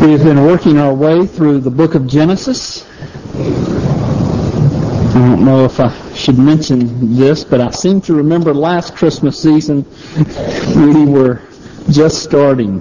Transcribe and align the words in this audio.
We 0.00 0.12
have 0.12 0.22
been 0.22 0.44
working 0.44 0.78
our 0.78 0.94
way 0.94 1.26
through 1.26 1.58
the 1.60 1.70
book 1.72 1.96
of 1.96 2.06
Genesis. 2.06 2.86
I 3.34 5.12
don't 5.14 5.44
know 5.44 5.64
if 5.64 5.80
I 5.80 5.90
should 6.14 6.38
mention 6.38 7.16
this, 7.16 7.42
but 7.42 7.60
I 7.60 7.72
seem 7.72 8.00
to 8.02 8.14
remember 8.14 8.54
last 8.54 8.94
Christmas 8.94 9.42
season 9.42 9.84
we 10.76 11.04
were 11.04 11.42
just 11.90 12.22
starting 12.22 12.80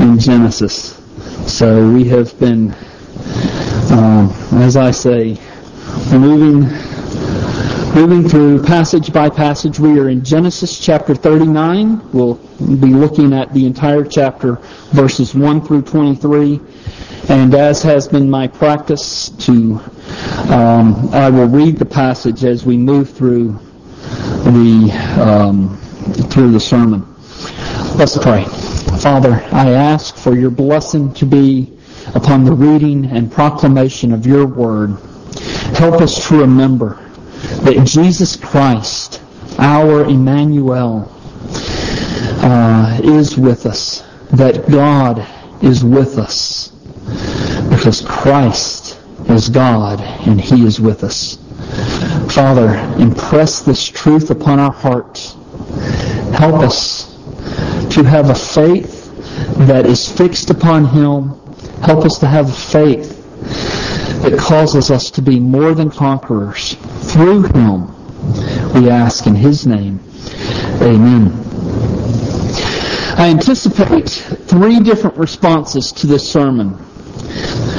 in 0.00 0.18
Genesis. 0.18 1.00
So 1.46 1.88
we 1.92 2.04
have 2.06 2.36
been, 2.40 2.74
um, 3.92 4.34
as 4.54 4.76
I 4.76 4.90
say, 4.90 5.38
moving 6.12 6.68
moving 7.94 8.28
through 8.28 8.62
passage 8.62 9.12
by 9.12 9.28
passage. 9.28 9.80
We 9.80 9.98
are 9.98 10.08
in 10.08 10.24
Genesis 10.24 10.78
chapter 10.78 11.14
39. 11.14 12.12
We'll 12.12 12.34
be 12.34 12.94
looking 12.94 13.32
at 13.32 13.52
the 13.52 13.66
entire 13.66 14.04
chapter, 14.04 14.56
verses 14.92 15.34
1 15.34 15.66
through 15.66 15.82
23. 15.82 16.60
And 17.28 17.54
as 17.54 17.82
has 17.82 18.06
been 18.06 18.30
my 18.30 18.46
practice 18.46 19.30
to, 19.30 19.80
um, 20.52 21.08
I 21.12 21.30
will 21.30 21.48
read 21.48 21.78
the 21.78 21.84
passage 21.84 22.44
as 22.44 22.64
we 22.64 22.76
move 22.76 23.10
through 23.10 23.58
the 24.44 24.90
um, 25.20 25.76
through 26.30 26.52
the 26.52 26.60
sermon. 26.60 27.04
Let's 27.96 28.16
pray. 28.16 28.44
Father, 29.00 29.34
I 29.52 29.72
ask 29.72 30.16
for 30.16 30.36
your 30.36 30.50
blessing 30.50 31.12
to 31.14 31.26
be 31.26 31.76
upon 32.14 32.44
the 32.44 32.52
reading 32.52 33.06
and 33.06 33.30
proclamation 33.30 34.12
of 34.12 34.26
your 34.26 34.46
word. 34.46 34.96
Help 35.76 36.00
us 36.00 36.28
to 36.28 36.40
remember 36.40 37.09
that 37.62 37.86
Jesus 37.86 38.36
Christ, 38.36 39.22
our 39.58 40.04
Emmanuel, 40.04 41.10
uh, 42.42 43.00
is 43.02 43.36
with 43.36 43.66
us, 43.66 44.02
that 44.30 44.70
God 44.70 45.26
is 45.62 45.84
with 45.84 46.18
us, 46.18 46.68
because 47.70 48.00
Christ 48.00 48.98
is 49.28 49.48
God 49.48 50.00
and 50.00 50.40
He 50.40 50.64
is 50.64 50.80
with 50.80 51.04
us. 51.04 51.36
Father, 52.32 52.74
impress 52.98 53.60
this 53.60 53.86
truth 53.86 54.30
upon 54.30 54.58
our 54.58 54.72
hearts. 54.72 55.34
Help 56.34 56.62
us 56.62 57.14
to 57.94 58.04
have 58.04 58.30
a 58.30 58.34
faith 58.34 59.12
that 59.66 59.84
is 59.86 60.10
fixed 60.10 60.50
upon 60.50 60.86
Him. 60.86 61.30
Help 61.82 62.04
us 62.04 62.18
to 62.18 62.26
have 62.26 62.48
a 62.48 62.52
faith 62.52 63.16
that 64.22 64.38
causes 64.38 64.90
us 64.90 65.10
to 65.10 65.22
be 65.22 65.40
more 65.40 65.74
than 65.74 65.90
conquerors 65.90 66.76
through 67.12 67.42
Him. 67.44 67.86
We 68.74 68.90
ask 68.90 69.26
in 69.26 69.34
His 69.34 69.66
name. 69.66 70.00
Amen. 70.82 71.32
I 73.18 73.28
anticipate 73.28 74.08
three 74.08 74.80
different 74.80 75.16
responses 75.16 75.92
to 75.92 76.06
this 76.06 76.30
sermon. 76.30 76.76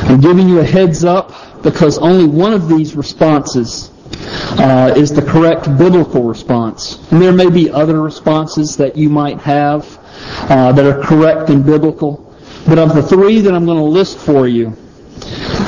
I'm 0.04 0.20
giving 0.20 0.48
you 0.48 0.60
a 0.60 0.64
heads 0.64 1.04
up 1.04 1.64
because 1.64 1.98
only 1.98 2.28
one 2.28 2.54
of 2.54 2.68
these 2.68 2.96
responses 2.96 3.92
uh, 4.60 4.94
is 4.96 5.12
the 5.12 5.22
correct 5.22 5.66
biblical 5.78 6.24
response. 6.24 7.00
And 7.12 7.22
there 7.22 7.32
may 7.32 7.50
be 7.50 7.70
other 7.72 8.02
responses 8.02 8.78
that 8.78 8.96
you 8.96 9.10
might 9.10 9.40
have 9.40 9.98
uh, 10.50 10.72
that 10.74 10.86
are 10.86 11.02
correct 11.02 11.50
and 11.50 11.66
biblical. 11.66 12.36
But 12.68 12.78
of 12.78 12.94
the 12.94 13.02
three 13.02 13.40
that 13.42 13.54
I'm 13.54 13.66
going 13.66 13.78
to 13.78 13.84
list 13.84 14.18
for 14.20 14.48
you, 14.48 14.78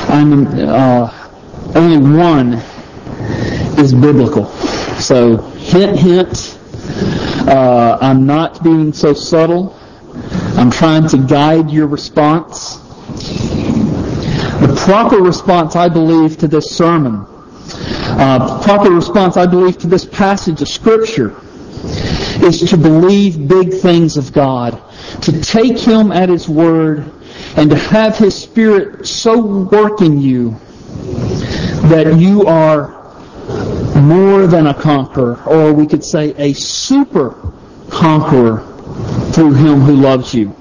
I'm 0.08 0.46
uh, 0.46 1.30
only 1.74 1.98
one 1.98 2.62
is 3.78 3.92
biblical. 3.92 4.46
So 5.00 5.36
hint, 5.36 5.98
hint. 5.98 6.58
Uh, 7.46 7.98
I'm 8.00 8.26
not 8.26 8.62
being 8.62 8.92
so 8.92 9.12
subtle. 9.12 9.78
I'm 10.56 10.70
trying 10.70 11.08
to 11.08 11.18
guide 11.18 11.70
your 11.70 11.86
response. 11.86 12.76
The 14.60 14.82
proper 14.84 15.16
response, 15.16 15.76
I 15.76 15.88
believe, 15.88 16.38
to 16.38 16.48
this 16.48 16.70
sermon, 16.70 17.26
uh, 17.26 18.62
proper 18.62 18.90
response, 18.90 19.36
I 19.36 19.46
believe, 19.46 19.78
to 19.78 19.86
this 19.86 20.04
passage 20.04 20.62
of 20.62 20.68
Scripture 20.68 21.36
is 22.42 22.60
to 22.70 22.76
believe 22.76 23.48
big 23.48 23.74
things 23.74 24.16
of 24.16 24.32
God, 24.32 24.80
to 25.22 25.40
take 25.40 25.78
Him 25.78 26.12
at 26.12 26.28
His 26.28 26.48
word, 26.48 27.10
and 27.56 27.70
to 27.70 27.76
have 27.76 28.16
His 28.16 28.34
Spirit 28.34 29.06
so 29.06 29.40
work 29.44 30.00
in 30.00 30.20
you 30.20 30.50
that 31.88 32.16
you 32.16 32.46
are 32.46 33.03
more 34.00 34.46
than 34.46 34.66
a 34.66 34.74
conqueror, 34.74 35.42
or 35.46 35.72
we 35.72 35.86
could 35.86 36.04
say 36.04 36.34
a 36.36 36.52
super 36.52 37.52
conqueror 37.90 38.60
through 39.32 39.54
Him 39.54 39.80
who 39.80 39.96
loves 39.96 40.34
you. 40.34 40.54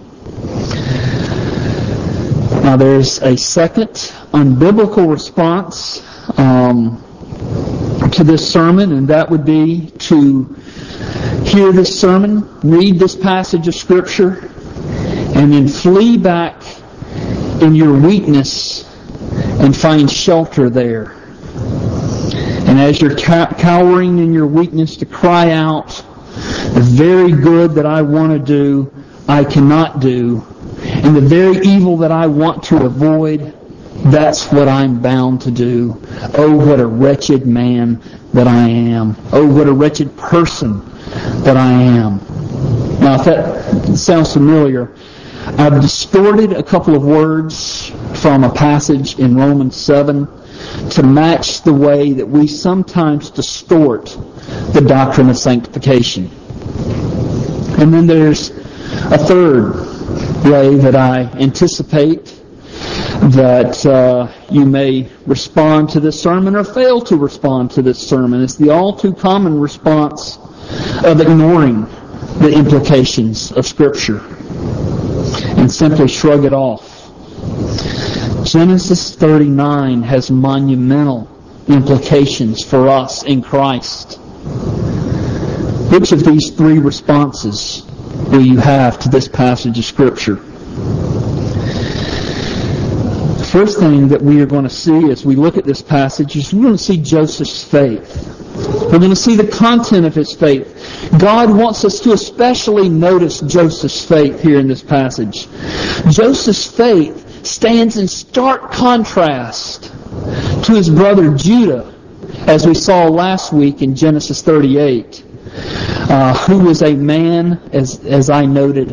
Now 2.63 2.77
there's 2.77 3.21
a 3.21 3.35
second 3.35 3.89
unbiblical 4.33 5.11
response 5.11 6.01
um, 6.39 7.03
to 8.11 8.23
this 8.23 8.51
sermon, 8.51 8.93
and 8.93 9.07
that 9.09 9.29
would 9.29 9.45
be 9.45 9.91
to 9.99 10.43
hear 11.45 11.71
this 11.71 11.99
sermon, 11.99 12.59
read 12.61 12.99
this 12.99 13.15
passage 13.15 13.67
of 13.67 13.75
Scripture, 13.75 14.49
and 15.35 15.51
then 15.51 15.67
flee 15.67 16.17
back 16.17 16.61
in 17.61 17.75
your 17.75 17.99
weakness 17.99 18.89
and 19.59 19.75
find 19.75 20.09
shelter 20.09 20.69
there. 20.69 21.22
And 22.73 22.81
as 22.81 22.99
you're 22.99 23.15
cowering 23.15 24.17
in 24.17 24.33
your 24.33 24.47
weakness 24.47 24.97
to 24.97 25.05
cry 25.05 25.51
out, 25.51 25.89
the 26.73 26.81
very 26.81 27.31
good 27.31 27.75
that 27.75 27.85
I 27.85 28.01
want 28.01 28.31
to 28.31 28.39
do, 28.39 28.91
I 29.27 29.43
cannot 29.43 29.99
do. 29.99 30.43
And 30.81 31.15
the 31.15 31.21
very 31.21 31.57
evil 31.57 31.97
that 31.97 32.11
I 32.11 32.25
want 32.25 32.63
to 32.63 32.83
avoid, 32.83 33.53
that's 34.05 34.51
what 34.51 34.67
I'm 34.67 34.99
bound 34.99 35.39
to 35.41 35.51
do. 35.51 36.01
Oh, 36.33 36.57
what 36.67 36.79
a 36.79 36.87
wretched 36.87 37.45
man 37.45 38.01
that 38.33 38.47
I 38.47 38.69
am. 38.69 39.17
Oh, 39.31 39.45
what 39.45 39.67
a 39.67 39.71
wretched 39.71 40.17
person 40.17 40.83
that 41.43 41.55
I 41.55 41.71
am. 41.73 42.17
Now, 42.99 43.19
if 43.19 43.25
that 43.25 43.95
sounds 43.95 44.33
familiar, 44.33 44.95
I've 45.45 45.81
distorted 45.81 46.53
a 46.53 46.63
couple 46.63 46.95
of 46.95 47.03
words 47.03 47.89
from 48.21 48.45
a 48.45 48.49
passage 48.49 49.19
in 49.19 49.35
Romans 49.35 49.75
7 49.75 50.25
to 50.91 51.03
match 51.03 51.63
the 51.63 51.73
way 51.73 52.13
that 52.13 52.25
we 52.25 52.47
sometimes 52.47 53.29
distort 53.29 54.05
the 54.71 54.81
doctrine 54.87 55.29
of 55.29 55.37
sanctification. 55.37 56.31
And 57.77 57.93
then 57.93 58.07
there's 58.07 58.51
a 59.11 59.17
third 59.17 59.73
way 60.45 60.75
that 60.75 60.95
I 60.95 61.23
anticipate 61.37 62.25
that 63.31 63.85
uh, 63.85 64.31
you 64.49 64.65
may 64.65 65.09
respond 65.25 65.89
to 65.89 65.99
this 65.99 66.21
sermon 66.21 66.55
or 66.55 66.63
fail 66.63 67.01
to 67.01 67.17
respond 67.17 67.71
to 67.71 67.81
this 67.81 67.99
sermon. 67.99 68.41
It's 68.41 68.55
the 68.55 68.69
all 68.69 68.95
too 68.95 69.13
common 69.13 69.59
response 69.59 70.37
of 71.03 71.19
ignoring 71.19 71.81
the 72.39 72.53
implications 72.53 73.51
of 73.51 73.67
Scripture 73.67 74.21
and 75.63 75.71
simply 75.71 76.09
shrug 76.09 76.43
it 76.43 76.51
off. 76.51 77.09
Genesis 78.45 79.15
39 79.15 80.03
has 80.03 80.29
monumental 80.29 81.29
implications 81.69 82.61
for 82.61 82.89
us 82.89 83.23
in 83.23 83.41
Christ. 83.41 84.19
Which 85.89 86.11
of 86.11 86.25
these 86.25 86.49
three 86.49 86.79
responses 86.79 87.83
will 88.27 88.41
you 88.41 88.57
have 88.57 88.99
to 88.99 89.09
this 89.09 89.29
passage 89.29 89.79
of 89.79 89.85
Scripture? 89.85 90.35
The 93.35 93.49
first 93.49 93.79
thing 93.79 94.09
that 94.09 94.21
we 94.21 94.41
are 94.41 94.45
going 94.45 94.65
to 94.65 94.69
see 94.69 95.11
as 95.11 95.23
we 95.23 95.37
look 95.37 95.55
at 95.55 95.63
this 95.63 95.81
passage 95.81 96.35
is 96.35 96.53
we're 96.53 96.63
going 96.63 96.73
to 96.75 96.83
see 96.83 96.97
Joseph's 96.97 97.63
faith. 97.63 98.42
We're 98.55 98.99
going 98.99 99.09
to 99.09 99.15
see 99.15 99.35
the 99.35 99.47
content 99.47 100.05
of 100.05 100.13
his 100.13 100.33
faith. 100.33 101.09
God 101.17 101.49
wants 101.49 101.83
us 101.83 101.99
to 102.01 102.11
especially 102.13 102.89
notice 102.89 103.41
Joseph's 103.41 104.05
faith 104.05 104.41
here 104.41 104.59
in 104.59 104.67
this 104.67 104.83
passage. 104.83 105.47
Joseph's 106.09 106.67
faith 106.67 107.45
stands 107.45 107.97
in 107.97 108.07
stark 108.07 108.71
contrast 108.71 109.91
to 110.65 110.73
his 110.73 110.89
brother 110.89 111.33
Judah, 111.35 111.93
as 112.47 112.67
we 112.67 112.73
saw 112.73 113.07
last 113.07 113.51
week 113.51 113.81
in 113.81 113.95
Genesis 113.95 114.41
38, 114.41 115.23
uh, 116.09 116.33
who 116.45 116.59
was 116.59 116.83
a 116.83 116.93
man, 116.93 117.59
as, 117.73 118.05
as 118.05 118.29
I 118.29 118.45
noted, 118.45 118.91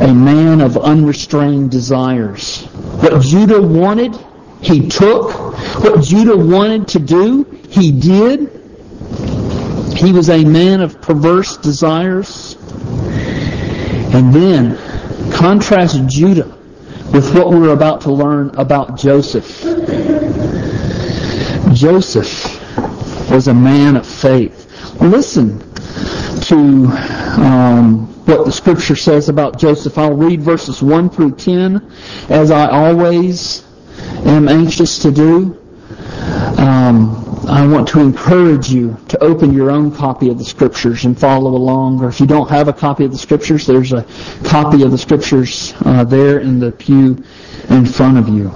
a 0.00 0.12
man 0.12 0.60
of 0.60 0.76
unrestrained 0.76 1.70
desires. 1.70 2.64
What 3.00 3.22
Judah 3.22 3.62
wanted, 3.62 4.14
he 4.62 4.88
took. 4.88 5.32
What 5.82 6.02
Judah 6.02 6.36
wanted 6.36 6.88
to 6.88 6.98
do, 6.98 7.44
he 7.68 7.92
did. 7.92 8.48
He 9.96 10.12
was 10.12 10.30
a 10.30 10.44
man 10.44 10.80
of 10.80 11.00
perverse 11.02 11.56
desires. 11.56 12.56
And 14.14 14.32
then 14.32 14.76
contrast 15.32 16.06
Judah 16.06 16.56
with 17.12 17.34
what 17.34 17.50
we're 17.50 17.72
about 17.72 18.02
to 18.02 18.12
learn 18.12 18.50
about 18.56 18.96
Joseph. 18.96 19.62
Joseph 21.74 22.60
was 23.30 23.48
a 23.48 23.54
man 23.54 23.96
of 23.96 24.06
faith. 24.06 24.68
Listen 25.00 25.58
to 26.42 26.56
um, 27.40 28.06
what 28.26 28.44
the 28.44 28.52
scripture 28.52 28.96
says 28.96 29.28
about 29.28 29.58
Joseph. 29.58 29.96
I'll 29.98 30.14
read 30.14 30.40
verses 30.40 30.82
1 30.82 31.10
through 31.10 31.36
10 31.36 31.90
as 32.28 32.50
I 32.50 32.68
always 32.68 33.64
am 34.24 34.48
anxious 34.48 34.98
to 35.00 35.10
do. 35.10 35.58
Um, 36.58 37.22
I 37.48 37.66
want 37.66 37.88
to 37.88 38.00
encourage 38.00 38.70
you 38.70 38.96
to 39.08 39.22
open 39.22 39.52
your 39.52 39.70
own 39.70 39.94
copy 39.94 40.30
of 40.30 40.38
the 40.38 40.44
scriptures 40.44 41.04
and 41.04 41.18
follow 41.18 41.56
along. 41.56 42.02
Or 42.02 42.08
if 42.08 42.20
you 42.20 42.26
don't 42.26 42.48
have 42.48 42.68
a 42.68 42.72
copy 42.72 43.04
of 43.04 43.10
the 43.10 43.18
scriptures, 43.18 43.66
there's 43.66 43.92
a 43.92 44.06
copy 44.44 44.82
of 44.84 44.90
the 44.90 44.98
scriptures 44.98 45.74
uh, 45.84 46.04
there 46.04 46.38
in 46.38 46.60
the 46.60 46.70
pew 46.70 47.22
in 47.68 47.84
front 47.84 48.18
of 48.18 48.28
you. 48.28 48.52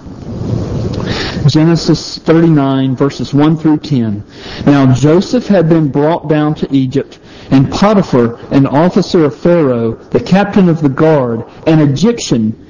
Genesis 1.48 2.18
39 2.18 2.96
verses 2.96 3.32
1 3.32 3.56
through 3.56 3.78
10. 3.78 4.24
Now 4.66 4.92
Joseph 4.92 5.46
had 5.46 5.68
been 5.68 5.90
brought 5.90 6.28
down 6.28 6.54
to 6.56 6.72
Egypt, 6.72 7.18
and 7.50 7.70
Potiphar, 7.70 8.36
an 8.52 8.66
officer 8.66 9.24
of 9.24 9.36
Pharaoh, 9.36 9.94
the 9.94 10.20
captain 10.20 10.68
of 10.68 10.82
the 10.82 10.88
guard, 10.88 11.44
an 11.66 11.80
Egyptian, 11.80 12.65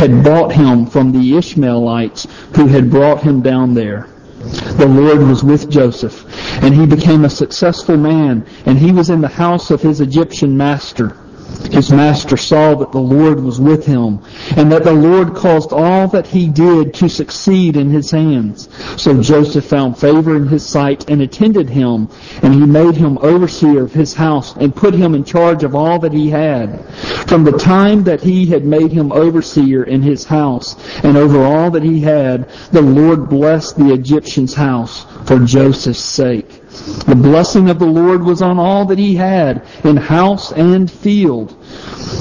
had 0.00 0.24
bought 0.24 0.50
him 0.50 0.86
from 0.86 1.12
the 1.12 1.36
Ishmaelites 1.36 2.26
who 2.56 2.66
had 2.66 2.90
brought 2.90 3.20
him 3.22 3.42
down 3.42 3.74
there. 3.74 4.08
The 4.78 4.86
Lord 4.86 5.18
was 5.18 5.44
with 5.44 5.68
Joseph, 5.68 6.24
and 6.64 6.74
he 6.74 6.86
became 6.86 7.26
a 7.26 7.28
successful 7.28 7.98
man, 7.98 8.46
and 8.64 8.78
he 8.78 8.92
was 8.92 9.10
in 9.10 9.20
the 9.20 9.28
house 9.28 9.70
of 9.70 9.82
his 9.82 10.00
Egyptian 10.00 10.56
master. 10.56 11.18
His 11.70 11.90
master 11.90 12.36
saw 12.36 12.74
that 12.74 12.92
the 12.92 13.00
Lord 13.00 13.42
was 13.42 13.60
with 13.60 13.86
him, 13.86 14.18
and 14.56 14.70
that 14.72 14.84
the 14.84 14.92
Lord 14.92 15.34
caused 15.34 15.72
all 15.72 16.08
that 16.08 16.26
he 16.26 16.48
did 16.48 16.92
to 16.94 17.08
succeed 17.08 17.76
in 17.76 17.90
his 17.90 18.10
hands. 18.10 18.68
So 18.96 19.22
Joseph 19.22 19.64
found 19.64 19.96
favor 19.96 20.36
in 20.36 20.48
his 20.48 20.66
sight 20.66 21.08
and 21.08 21.22
attended 21.22 21.70
him, 21.70 22.08
and 22.42 22.54
he 22.54 22.66
made 22.66 22.96
him 22.96 23.18
overseer 23.22 23.84
of 23.84 23.92
his 23.92 24.14
house 24.14 24.54
and 24.56 24.74
put 24.74 24.94
him 24.94 25.14
in 25.14 25.24
charge 25.24 25.64
of 25.64 25.74
all 25.74 25.98
that 26.00 26.12
he 26.12 26.28
had. 26.28 26.84
From 27.28 27.44
the 27.44 27.52
time 27.52 28.04
that 28.04 28.20
he 28.20 28.46
had 28.46 28.64
made 28.64 28.92
him 28.92 29.12
overseer 29.12 29.84
in 29.84 30.02
his 30.02 30.24
house 30.24 30.76
and 31.04 31.16
over 31.16 31.42
all 31.42 31.70
that 31.70 31.82
he 31.82 32.00
had, 32.00 32.48
the 32.72 32.82
Lord 32.82 33.28
blessed 33.28 33.76
the 33.76 33.92
Egyptian's 33.92 34.54
house 34.54 35.06
for 35.24 35.38
Joseph's 35.38 36.00
sake. 36.00 36.59
The 37.06 37.14
blessing 37.14 37.68
of 37.68 37.78
the 37.78 37.86
Lord 37.86 38.22
was 38.22 38.40
on 38.40 38.58
all 38.58 38.84
that 38.86 38.98
he 38.98 39.14
had 39.16 39.66
in 39.84 39.96
house 39.96 40.52
and 40.52 40.90
field. 40.90 41.56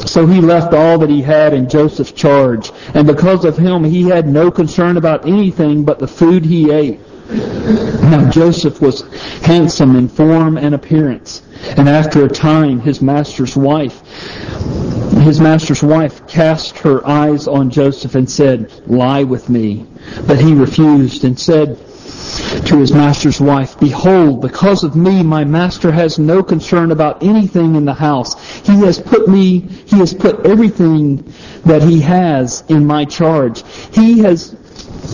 So 0.06 0.26
he 0.28 0.42
left 0.42 0.74
all 0.74 0.98
that 1.00 1.10
he 1.10 1.22
had 1.22 1.54
in 1.54 1.70
Joseph's 1.70 2.12
charge, 2.12 2.72
and 2.94 3.08
because 3.08 3.46
of 3.46 3.58
him 3.58 3.84
he 3.84 4.04
had 4.04 4.28
no 4.28 4.52
concern 4.52 4.98
about 4.98 5.28
anything 5.28 5.86
but 5.86 6.00
the 6.00 6.08
food 6.08 6.46
he 6.46 6.72
ate. 6.72 7.00
Now 7.30 8.30
Joseph 8.30 8.82
was 8.82 9.02
handsome 9.44 9.96
in 9.96 10.08
form 10.08 10.58
and 10.58 10.74
appearance, 10.74 11.44
and 11.78 11.88
after 11.88 12.26
a 12.26 12.30
time 12.30 12.80
his 12.80 13.02
master's 13.02 13.56
wife 13.56 14.02
his 15.22 15.40
master's 15.40 15.84
wife 15.84 16.26
cast 16.28 16.80
her 16.80 17.06
eyes 17.06 17.48
on 17.48 17.70
Joseph 17.70 18.16
and 18.16 18.30
said, 18.30 18.72
Lie 18.88 19.24
with 19.24 19.50
me. 19.50 19.86
But 20.26 20.40
he 20.40 20.54
refused 20.54 21.24
and 21.24 21.38
said, 21.38 21.78
to 22.38 22.80
his 22.80 22.94
master's 22.94 23.40
wife, 23.42 23.80
Behold, 23.80 24.42
because 24.42 24.84
of 24.84 24.96
me, 24.96 25.24
my 25.24 25.44
master 25.44 25.92
has 25.92 26.20
no 26.20 26.44
concern 26.44 26.92
about 26.92 27.24
anything 27.24 27.76
in 27.76 27.86
the 27.86 27.94
house. 27.94 28.36
He 28.66 28.74
has 28.82 29.00
put 29.00 29.28
me, 29.28 29.60
he 29.60 29.98
has 29.98 30.14
put 30.14 30.46
everything 30.46 31.34
that 31.66 31.82
he 31.82 32.02
has 32.02 32.64
in 32.70 32.86
my 32.86 33.06
charge. 33.06 33.64
He 33.94 34.20
has 34.20 34.56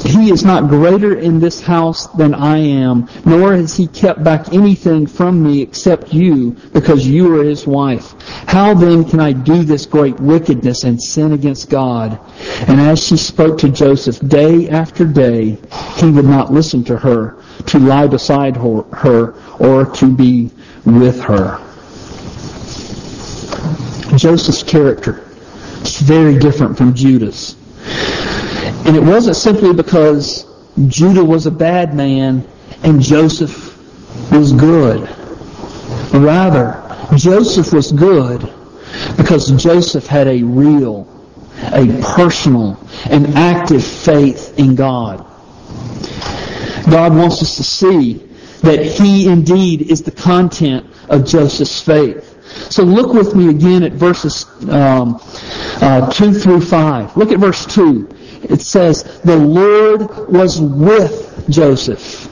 he 0.04 0.32
is 0.32 0.44
not 0.44 0.68
greater 0.68 1.18
in 1.18 1.40
this 1.40 1.62
house 1.62 2.08
than 2.08 2.34
I 2.34 2.58
am, 2.58 3.08
nor 3.26 3.54
has 3.54 3.76
he 3.76 3.88
kept 3.88 4.24
back 4.24 4.54
anything 4.54 5.08
from 5.08 5.42
me 5.44 5.62
except 5.62 6.14
you, 6.14 6.52
because 6.74 7.08
you 7.08 7.40
are 7.40 7.44
his 7.44 7.66
wife. 7.68 8.16
How 8.48 8.74
then 8.74 9.06
can 9.06 9.20
I 9.20 9.34
do 9.34 9.64
this 9.64 9.86
great 9.86 10.20
wickedness 10.20 10.84
and 10.84 11.02
sin 11.02 11.34
against 11.34 11.70
God? 11.70 12.20
And 12.68 12.80
as 12.80 13.04
she 13.04 13.18
spoke 13.18 13.58
to 13.60 13.70
Joseph 13.70 14.20
day 14.28 14.70
after 14.70 15.06
day, 15.06 15.58
he 15.98 16.10
would 16.10 16.26
not 16.26 16.52
listen 16.52 16.84
to 16.86 16.98
her, 16.98 17.38
to 17.68 17.80
lie 17.80 18.08
beside 18.08 18.58
her, 18.58 19.34
or 19.60 19.86
to 19.86 20.16
be 20.16 20.52
with 20.86 21.22
her. 21.22 21.60
Joseph's 24.18 24.64
character 24.64 25.26
is 25.82 26.00
very 26.00 26.38
different 26.40 26.78
from 26.78 26.94
Judah's. 26.94 27.56
And 28.86 28.96
it 28.96 29.04
wasn't 29.04 29.36
simply 29.36 29.74
because 29.74 30.46
Judah 30.88 31.24
was 31.24 31.46
a 31.46 31.52
bad 31.52 31.94
man 31.94 32.48
and 32.84 33.02
Joseph 33.02 33.76
was 34.32 34.52
good. 34.54 35.02
Rather, 36.14 36.82
Joseph 37.16 37.74
was 37.74 37.92
good 37.92 38.42
because 39.18 39.52
Joseph 39.52 40.08
had 40.08 40.28
a 40.28 40.42
real, 40.44 41.08
a 41.74 41.88
personal, 42.16 42.80
an 43.06 43.38
active 43.38 43.84
faith 43.84 44.58
in 44.58 44.76
God. 44.76 45.26
God 46.90 47.16
wants 47.16 47.42
us 47.42 47.58
to 47.58 47.64
see 47.64 48.14
that 48.62 48.84
He 48.84 49.28
indeed 49.28 49.92
is 49.92 50.02
the 50.02 50.12
content 50.12 50.86
of 51.10 51.26
Joseph's 51.26 51.82
faith. 51.82 52.32
So 52.72 52.84
look 52.84 53.14
with 53.14 53.36
me 53.36 53.50
again 53.50 53.84
at 53.84 53.94
verses 53.94 54.46
um, 54.70 55.20
uh, 55.82 56.12
2 56.12 56.34
through 56.34 56.62
5. 56.62 57.18
Look 57.18 57.32
at 57.32 57.40
verse 57.40 57.66
2 57.66 58.08
it 58.50 58.62
says, 58.62 59.04
the 59.22 59.36
Lord 59.36 60.30
was 60.30 60.60
with 60.62 61.46
Joseph. 61.50 62.28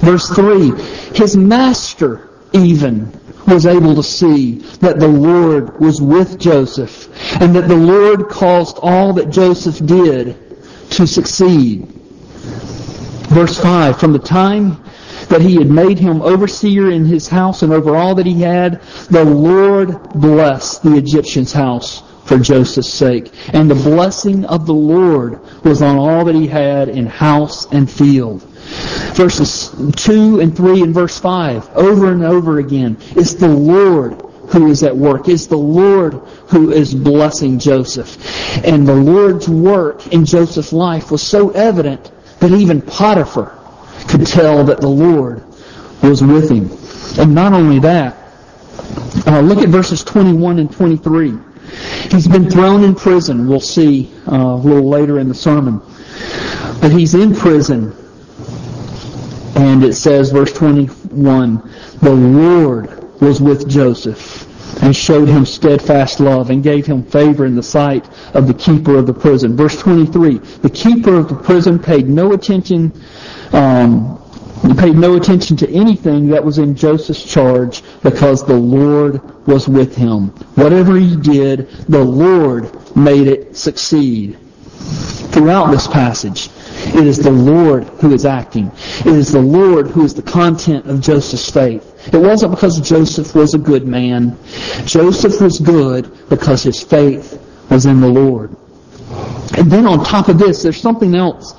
Verse 0.00 0.28
3, 0.30 0.72
his 1.14 1.36
master 1.36 2.28
even 2.52 3.12
was 3.46 3.66
able 3.66 3.94
to 3.94 4.02
see 4.02 4.56
that 4.80 4.98
the 4.98 5.08
Lord 5.08 5.78
was 5.80 6.00
with 6.00 6.38
Joseph 6.38 7.08
and 7.40 7.54
that 7.54 7.68
the 7.68 7.76
Lord 7.76 8.28
caused 8.28 8.78
all 8.82 9.12
that 9.14 9.30
Joseph 9.30 9.84
did 9.86 10.36
to 10.90 11.06
succeed. 11.06 11.86
Verse 13.28 13.58
5, 13.58 13.98
from 13.98 14.12
the 14.12 14.18
time 14.18 14.82
that 15.28 15.40
he 15.40 15.56
had 15.56 15.70
made 15.70 15.98
him 15.98 16.22
overseer 16.22 16.90
in 16.90 17.04
his 17.04 17.28
house 17.28 17.62
and 17.62 17.72
over 17.72 17.96
all 17.96 18.14
that 18.14 18.26
he 18.26 18.40
had, 18.40 18.80
the 19.10 19.24
Lord 19.24 20.10
blessed 20.14 20.82
the 20.82 20.96
Egyptian's 20.96 21.52
house 21.52 22.02
for 22.26 22.38
Joseph's 22.38 22.92
sake. 22.92 23.32
And 23.52 23.70
the 23.70 23.74
blessing 23.74 24.44
of 24.44 24.66
the 24.66 24.74
Lord 24.74 25.40
was 25.64 25.82
on 25.82 25.96
all 25.96 26.24
that 26.24 26.34
he 26.34 26.46
had 26.46 26.88
in 26.88 27.06
house 27.06 27.66
and 27.72 27.90
field. 27.90 28.42
Verses 29.14 29.70
2 29.96 30.40
and 30.40 30.54
3 30.54 30.82
and 30.82 30.94
verse 30.94 31.18
5, 31.18 31.76
over 31.76 32.12
and 32.12 32.24
over 32.24 32.58
again, 32.58 32.96
it's 33.10 33.34
the 33.34 33.48
Lord 33.48 34.20
who 34.48 34.68
is 34.68 34.82
at 34.82 34.96
work. 34.96 35.28
It's 35.28 35.46
the 35.46 35.56
Lord 35.56 36.14
who 36.48 36.72
is 36.72 36.94
blessing 36.94 37.58
Joseph. 37.58 38.64
And 38.64 38.86
the 38.86 38.94
Lord's 38.94 39.48
work 39.48 40.06
in 40.08 40.24
Joseph's 40.24 40.72
life 40.72 41.10
was 41.10 41.22
so 41.22 41.50
evident 41.50 42.10
that 42.40 42.50
even 42.50 42.82
Potiphar 42.82 43.58
could 44.08 44.26
tell 44.26 44.64
that 44.64 44.80
the 44.80 44.88
Lord 44.88 45.42
was 46.02 46.22
with 46.22 46.50
him. 46.50 46.70
And 47.18 47.34
not 47.34 47.52
only 47.52 47.80
that, 47.80 48.16
uh, 49.26 49.40
look 49.40 49.58
at 49.58 49.68
verses 49.68 50.04
21 50.04 50.58
and 50.58 50.70
23. 50.70 51.38
He's 52.10 52.28
been 52.28 52.50
thrown 52.50 52.84
in 52.84 52.94
prison. 52.94 53.48
We'll 53.48 53.60
see 53.60 54.12
uh, 54.30 54.36
a 54.36 54.56
little 54.56 54.88
later 54.88 55.18
in 55.18 55.28
the 55.28 55.34
sermon. 55.34 55.80
But 56.80 56.92
he's 56.92 57.14
in 57.14 57.34
prison. 57.34 57.94
And 59.56 59.82
it 59.82 59.94
says, 59.94 60.30
verse 60.30 60.52
21, 60.52 61.70
the 62.02 62.14
Lord 62.14 63.20
was 63.20 63.40
with 63.40 63.68
Joseph 63.68 64.44
and 64.82 64.94
showed 64.94 65.28
him 65.28 65.46
steadfast 65.46 66.20
love 66.20 66.50
and 66.50 66.62
gave 66.62 66.86
him 66.86 67.02
favor 67.02 67.46
in 67.46 67.54
the 67.56 67.62
sight 67.62 68.06
of 68.34 68.46
the 68.46 68.54
keeper 68.54 68.96
of 68.96 69.06
the 69.06 69.14
prison. 69.14 69.56
Verse 69.56 69.80
23, 69.80 70.38
the 70.38 70.70
keeper 70.70 71.16
of 71.16 71.28
the 71.28 71.34
prison 71.34 71.78
paid 71.78 72.08
no 72.08 72.32
attention 72.32 72.92
um, 73.52 74.22
he 74.62 74.74
paid 74.74 74.96
no 74.96 75.16
attention 75.16 75.56
to 75.58 75.70
anything 75.70 76.28
that 76.28 76.44
was 76.44 76.58
in 76.58 76.74
Joseph's 76.74 77.24
charge 77.24 77.82
because 78.02 78.44
the 78.44 78.54
Lord 78.54 79.20
was 79.46 79.68
with 79.68 79.94
him. 79.94 80.28
Whatever 80.54 80.96
he 80.96 81.16
did, 81.16 81.68
the 81.88 82.02
Lord 82.02 82.96
made 82.96 83.26
it 83.26 83.56
succeed. 83.56 84.38
Throughout 85.36 85.70
this 85.70 85.86
passage, 85.86 86.48
it 86.94 87.06
is 87.06 87.18
the 87.18 87.30
Lord 87.30 87.84
who 87.84 88.14
is 88.14 88.24
acting. 88.24 88.70
It 89.00 89.08
is 89.08 89.32
the 89.32 89.40
Lord 89.40 89.88
who 89.88 90.04
is 90.04 90.14
the 90.14 90.22
content 90.22 90.86
of 90.86 91.02
Joseph's 91.02 91.50
faith. 91.50 92.14
It 92.14 92.18
wasn't 92.18 92.52
because 92.52 92.80
Joseph 92.80 93.34
was 93.34 93.52
a 93.54 93.58
good 93.58 93.86
man. 93.86 94.38
Joseph 94.86 95.40
was 95.40 95.58
good 95.58 96.10
because 96.30 96.62
his 96.62 96.82
faith 96.82 97.38
was 97.68 97.84
in 97.84 98.00
the 98.00 98.08
Lord. 98.08 98.56
And 99.58 99.70
then 99.70 99.86
on 99.86 100.04
top 100.04 100.28
of 100.28 100.38
this, 100.38 100.62
there's 100.62 100.80
something 100.80 101.14
else 101.14 101.52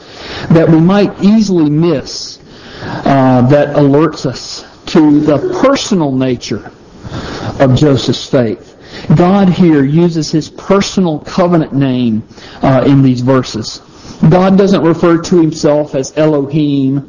that 0.50 0.68
we 0.70 0.80
might 0.80 1.22
easily 1.22 1.70
miss 1.70 2.40
uh, 2.82 3.48
that 3.48 3.76
alerts 3.76 4.26
us 4.26 4.66
to 4.88 5.20
the 5.20 5.38
personal 5.62 6.12
nature 6.12 6.72
of 7.60 7.76
Joseph's 7.76 8.30
faith. 8.30 8.76
God 9.16 9.50
here 9.50 9.84
uses 9.84 10.32
his 10.32 10.50
personal 10.50 11.20
covenant 11.20 11.74
name 11.74 12.28
uh, 12.62 12.84
in 12.88 13.02
these 13.02 13.22
verses. 13.22 13.82
God 14.30 14.58
doesn't 14.58 14.84
refer 14.84 15.22
to 15.22 15.42
himself 15.42 15.96
as 15.96 16.18
Elohim, 16.18 17.00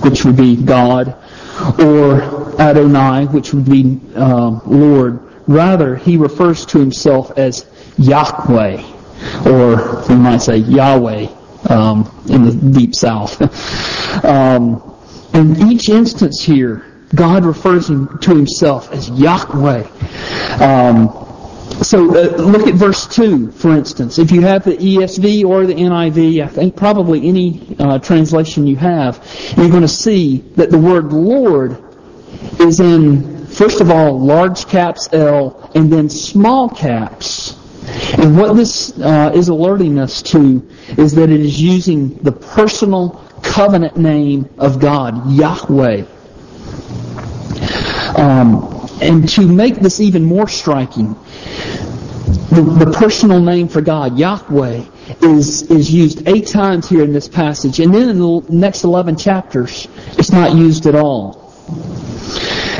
which 0.00 0.24
would 0.24 0.36
be 0.36 0.56
God, 0.56 1.16
or 1.78 2.22
Adonai, 2.60 3.26
which 3.26 3.52
would 3.52 3.64
be 3.64 4.00
um, 4.14 4.60
Lord. 4.66 5.20
rather 5.46 5.96
he 5.96 6.16
refers 6.16 6.64
to 6.66 6.78
himself 6.78 7.36
as 7.36 7.66
Yahweh, 7.98 8.82
or 9.46 10.04
we 10.08 10.14
might 10.16 10.42
say 10.42 10.56
Yahweh 10.58 11.26
um, 11.70 12.10
in 12.28 12.44
the 12.44 12.70
deep 12.78 12.94
south. 12.94 13.40
um, 14.24 14.93
in 15.34 15.70
each 15.70 15.88
instance 15.88 16.42
here, 16.42 16.86
God 17.14 17.44
refers 17.44 17.88
to 17.88 18.34
himself 18.34 18.92
as 18.92 19.10
Yahweh. 19.10 19.84
Um, 20.62 21.24
so 21.82 22.08
uh, 22.08 22.36
look 22.36 22.66
at 22.66 22.74
verse 22.74 23.06
2, 23.08 23.50
for 23.50 23.70
instance. 23.72 24.18
If 24.18 24.30
you 24.30 24.42
have 24.42 24.64
the 24.64 24.76
ESV 24.76 25.44
or 25.44 25.66
the 25.66 25.74
NIV, 25.74 26.42
I 26.42 26.46
think 26.46 26.76
probably 26.76 27.28
any 27.28 27.76
uh, 27.78 27.98
translation 27.98 28.66
you 28.66 28.76
have, 28.76 29.16
you're 29.56 29.68
going 29.68 29.82
to 29.82 29.88
see 29.88 30.38
that 30.56 30.70
the 30.70 30.78
word 30.78 31.12
Lord 31.12 31.82
is 32.60 32.80
in, 32.80 33.46
first 33.46 33.80
of 33.80 33.90
all, 33.90 34.18
large 34.18 34.66
caps 34.66 35.08
L 35.12 35.70
and 35.74 35.92
then 35.92 36.08
small 36.08 36.68
caps. 36.68 37.58
And 38.18 38.38
what 38.38 38.54
this 38.54 38.98
uh, 38.98 39.32
is 39.34 39.48
alerting 39.48 39.98
us 39.98 40.22
to 40.22 40.66
is 40.96 41.14
that 41.16 41.28
it 41.28 41.40
is 41.40 41.60
using 41.60 42.14
the 42.18 42.32
personal 42.32 43.22
covenant 43.44 43.96
name 43.96 44.48
of 44.58 44.80
God, 44.80 45.30
Yahweh. 45.30 46.04
Um, 48.16 48.88
and 49.00 49.28
to 49.30 49.46
make 49.46 49.76
this 49.76 50.00
even 50.00 50.24
more 50.24 50.48
striking, 50.48 51.14
the, 52.50 52.62
the 52.84 52.92
personal 52.96 53.40
name 53.40 53.68
for 53.68 53.80
God, 53.80 54.18
Yahweh, 54.18 54.84
is, 55.20 55.62
is 55.70 55.92
used 55.92 56.28
eight 56.28 56.46
times 56.46 56.88
here 56.88 57.02
in 57.02 57.12
this 57.12 57.28
passage. 57.28 57.80
And 57.80 57.94
then 57.94 58.08
in 58.08 58.18
the 58.18 58.44
next 58.48 58.84
11 58.84 59.16
chapters, 59.16 59.88
it's 60.18 60.32
not 60.32 60.54
used 60.54 60.86
at 60.86 60.94
all. 60.94 61.52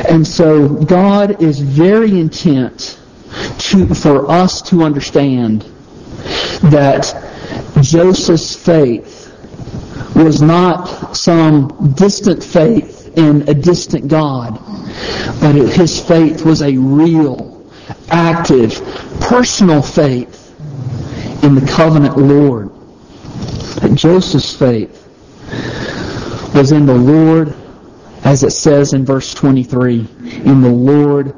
And 0.09 0.25
so 0.25 0.67
God 0.69 1.41
is 1.41 1.59
very 1.59 2.19
intent 2.19 2.99
to, 3.59 3.93
for 3.93 4.29
us 4.29 4.61
to 4.63 4.83
understand 4.83 5.61
that 6.63 7.13
Joseph's 7.81 8.55
faith 8.55 9.24
was 10.15 10.41
not 10.41 11.15
some 11.15 11.93
distant 11.95 12.43
faith 12.43 13.17
in 13.17 13.47
a 13.49 13.53
distant 13.53 14.07
God, 14.07 14.59
but 15.41 15.55
his 15.55 15.99
faith 15.99 16.45
was 16.45 16.61
a 16.61 16.75
real, 16.77 17.69
active, 18.09 18.73
personal 19.19 19.81
faith 19.81 20.41
in 21.43 21.55
the 21.55 21.71
covenant 21.75 22.17
Lord. 22.17 22.71
Joseph's 23.93 24.55
faith 24.55 25.01
was 26.55 26.71
in 26.71 26.85
the 26.85 26.95
Lord, 26.95 27.53
as 28.23 28.43
it 28.43 28.51
says 28.51 28.93
in 28.93 29.05
verse 29.05 29.33
23, 29.33 30.07
in 30.45 30.61
the 30.61 30.69
Lord 30.69 31.35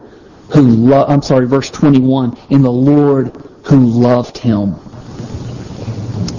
who 0.50 0.62
lo- 0.62 1.06
I'm 1.08 1.22
sorry, 1.22 1.48
verse 1.48 1.70
21, 1.70 2.38
in 2.50 2.62
the 2.62 2.72
Lord 2.72 3.36
who 3.64 3.80
loved 3.80 4.38
him. 4.38 4.76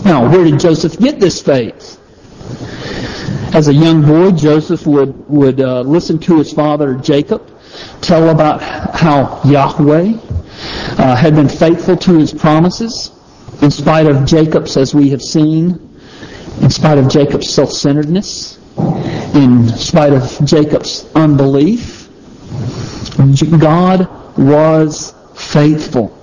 Now, 0.04 0.30
where 0.30 0.45
did 0.45 0.59
Joseph 0.59 0.99
get 0.99 1.21
this 1.21 1.42
faith? 1.42 1.98
As 3.55 3.69
a 3.69 3.75
young 3.75 4.02
boy, 4.02 4.33
Joseph 4.33 4.87
would, 4.87 5.28
would 5.28 5.61
uh, 5.61 5.81
listen 5.81 6.19
to 6.21 6.38
his 6.38 6.52
father 6.52 6.95
Jacob 6.95 7.50
tell 8.02 8.28
about 8.28 8.61
how 8.62 9.40
Yahweh 9.45 10.12
uh, 10.99 11.17
had 11.17 11.35
been 11.35 11.49
faithful 11.49 11.97
to 11.97 12.19
his 12.19 12.33
promises 12.33 13.11
in 13.62 13.71
spite 13.71 14.07
of 14.07 14.26
Jacob's, 14.26 14.76
as 14.76 14.95
we 14.95 15.11
have 15.11 15.23
seen, 15.23 15.99
in 16.61 16.71
spite 16.71 16.99
of 16.99 17.09
Jacob's 17.09 17.49
self-centeredness, 17.50 18.59
in 19.35 19.69
spite 19.69 20.12
of 20.12 20.38
Jacob's 20.45 21.11
unbelief. 21.14 22.09
God 23.59 24.09
was 24.38 25.14
faithful. 25.35 26.17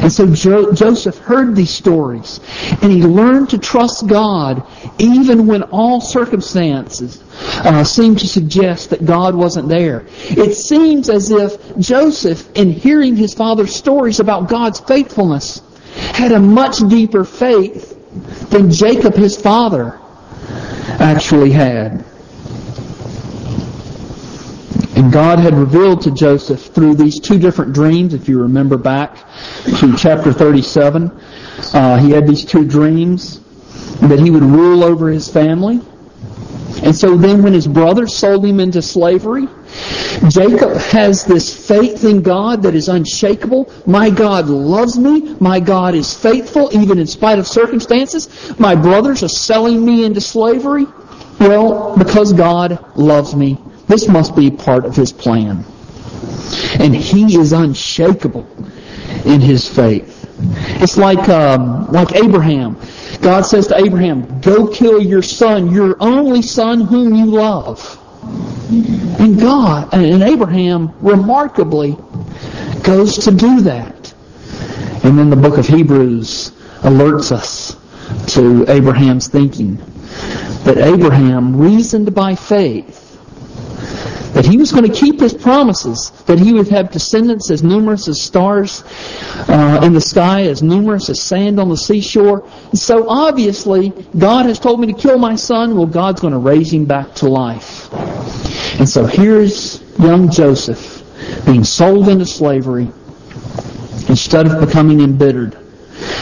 And 0.00 0.12
so 0.12 0.26
jo- 0.32 0.72
Joseph 0.72 1.18
heard 1.18 1.56
these 1.56 1.70
stories, 1.70 2.40
and 2.82 2.92
he 2.92 3.02
learned 3.02 3.50
to 3.50 3.58
trust 3.58 4.06
God 4.06 4.62
even 4.98 5.46
when 5.46 5.64
all 5.64 6.00
circumstances 6.00 7.22
uh, 7.64 7.84
seemed 7.84 8.18
to 8.20 8.28
suggest 8.28 8.90
that 8.90 9.04
God 9.04 9.34
wasn't 9.34 9.68
there. 9.68 10.06
It 10.30 10.54
seems 10.54 11.08
as 11.08 11.30
if 11.30 11.76
Joseph, 11.78 12.48
in 12.56 12.70
hearing 12.70 13.16
his 13.16 13.34
father's 13.34 13.74
stories 13.74 14.20
about 14.20 14.48
God's 14.48 14.80
faithfulness, 14.80 15.62
had 15.94 16.32
a 16.32 16.40
much 16.40 16.78
deeper 16.88 17.24
faith 17.24 17.94
than 18.50 18.70
Jacob, 18.70 19.14
his 19.14 19.36
father, 19.36 19.98
actually 21.00 21.50
had. 21.50 22.04
And 24.98 25.12
God 25.12 25.38
had 25.38 25.54
revealed 25.54 26.00
to 26.02 26.10
Joseph 26.10 26.60
through 26.60 26.96
these 26.96 27.20
two 27.20 27.38
different 27.38 27.72
dreams, 27.72 28.14
if 28.14 28.28
you 28.28 28.42
remember 28.42 28.76
back 28.76 29.16
to 29.78 29.96
chapter 29.96 30.32
37, 30.32 31.08
uh, 31.72 31.98
he 31.98 32.10
had 32.10 32.26
these 32.26 32.44
two 32.44 32.64
dreams 32.64 33.38
that 34.00 34.18
he 34.18 34.28
would 34.28 34.42
rule 34.42 34.82
over 34.82 35.08
his 35.08 35.28
family. 35.28 35.80
And 36.82 36.96
so 36.96 37.16
then 37.16 37.44
when 37.44 37.52
his 37.52 37.68
brothers 37.68 38.16
sold 38.16 38.44
him 38.44 38.58
into 38.58 38.82
slavery, 38.82 39.46
Jacob 40.30 40.76
has 40.76 41.24
this 41.24 41.68
faith 41.68 42.02
in 42.02 42.20
God 42.20 42.64
that 42.64 42.74
is 42.74 42.88
unshakable. 42.88 43.72
My 43.86 44.10
God 44.10 44.48
loves 44.48 44.98
me. 44.98 45.36
My 45.38 45.60
God 45.60 45.94
is 45.94 46.12
faithful 46.12 46.70
even 46.72 46.98
in 46.98 47.06
spite 47.06 47.38
of 47.38 47.46
circumstances. 47.46 48.58
My 48.58 48.74
brothers 48.74 49.22
are 49.22 49.28
selling 49.28 49.84
me 49.84 50.04
into 50.04 50.20
slavery. 50.20 50.86
Well, 51.38 51.96
because 51.96 52.32
God 52.32 52.84
loves 52.96 53.36
me, 53.36 53.58
this 53.88 54.06
must 54.06 54.36
be 54.36 54.50
part 54.50 54.84
of 54.84 54.94
his 54.94 55.12
plan. 55.12 55.64
And 56.78 56.94
he 56.94 57.38
is 57.38 57.52
unshakable 57.52 58.46
in 59.24 59.40
his 59.40 59.68
faith. 59.68 60.14
It's 60.80 60.96
like 60.96 61.28
um, 61.28 61.90
like 61.90 62.14
Abraham. 62.14 62.76
God 63.20 63.42
says 63.42 63.66
to 63.68 63.76
Abraham, 63.76 64.40
"Go 64.40 64.68
kill 64.68 65.02
your 65.02 65.22
son, 65.22 65.72
your 65.72 65.96
only 66.00 66.42
son 66.42 66.82
whom 66.82 67.14
you 67.14 67.26
love." 67.26 67.98
And 69.18 69.40
God 69.40 69.92
and 69.92 70.22
Abraham 70.22 70.92
remarkably 71.00 71.96
goes 72.82 73.16
to 73.24 73.30
do 73.30 73.62
that. 73.62 74.14
And 75.02 75.18
then 75.18 75.30
the 75.30 75.36
book 75.36 75.58
of 75.58 75.66
Hebrews 75.66 76.52
alerts 76.82 77.32
us 77.32 77.76
to 78.34 78.70
Abraham's 78.70 79.28
thinking 79.28 79.76
that 80.64 80.76
Abraham 80.78 81.56
reasoned 81.56 82.14
by 82.14 82.34
faith 82.34 83.07
that 84.38 84.46
he 84.46 84.56
was 84.56 84.70
going 84.70 84.88
to 84.88 84.94
keep 84.96 85.18
his 85.18 85.34
promises, 85.34 86.12
that 86.26 86.38
he 86.38 86.52
would 86.52 86.68
have 86.68 86.92
descendants 86.92 87.50
as 87.50 87.64
numerous 87.64 88.06
as 88.06 88.22
stars 88.22 88.84
uh, 89.48 89.80
in 89.82 89.92
the 89.92 90.00
sky, 90.00 90.42
as 90.42 90.62
numerous 90.62 91.10
as 91.10 91.20
sand 91.20 91.58
on 91.58 91.68
the 91.68 91.76
seashore. 91.76 92.48
so 92.72 93.08
obviously, 93.08 93.88
God 94.16 94.46
has 94.46 94.60
told 94.60 94.78
me 94.78 94.86
to 94.86 94.92
kill 94.92 95.18
my 95.18 95.34
son. 95.34 95.76
Well, 95.76 95.88
God's 95.88 96.20
going 96.20 96.34
to 96.34 96.38
raise 96.38 96.72
him 96.72 96.84
back 96.84 97.16
to 97.16 97.28
life. 97.28 97.92
And 98.78 98.88
so 98.88 99.06
here's 99.06 99.82
young 99.98 100.30
Joseph 100.30 101.02
being 101.44 101.64
sold 101.64 102.08
into 102.08 102.24
slavery 102.24 102.92
instead 104.08 104.46
of 104.46 104.64
becoming 104.64 105.00
embittered, 105.00 105.58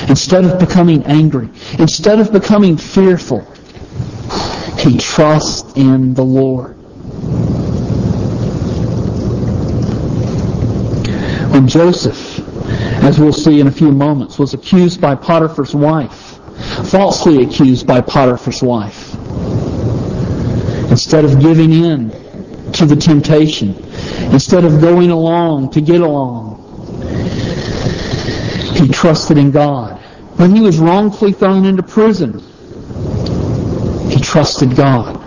instead 0.09 0.47
of 0.47 0.59
becoming 0.59 1.05
angry, 1.05 1.51
instead 1.79 2.19
of 2.19 2.33
becoming 2.33 2.79
fearful. 2.79 3.47
He 4.79 4.97
trusts 4.97 5.71
in 5.77 6.15
the 6.15 6.25
Lord. 6.25 6.76
When 11.57 11.69
Joseph, 11.69 12.39
as 13.03 13.19
we'll 13.19 13.33
see 13.33 13.61
in 13.61 13.67
a 13.67 13.71
few 13.71 13.91
moments, 13.91 14.39
was 14.39 14.53
accused 14.53 15.01
by 15.01 15.15
Potiphar's 15.15 15.75
wife, 15.75 16.39
falsely 16.91 17.43
accused 17.43 17.87
by 17.87 18.03
Potiphar's 18.03 18.63
wife, 18.63 19.15
instead 20.91 21.25
of 21.25 21.41
giving 21.41 21.73
in 21.73 22.11
to 22.73 22.85
the 22.85 22.95
temptation, 22.95 23.75
instead 24.35 24.67
of 24.67 24.83
going 24.83 25.11
along 25.11 25.71
to 25.71 25.81
get 25.81 26.03
along, 26.03 26.63
he 28.75 28.87
trusted 28.89 29.39
in 29.39 29.51
God. 29.51 29.99
When 30.37 30.55
he 30.55 30.61
was 30.61 30.79
wrongfully 30.79 31.33
thrown 31.33 31.65
into 31.65 31.83
prison, 31.83 32.39
he 34.11 34.21
trusted 34.21 34.77
God. 34.77 35.19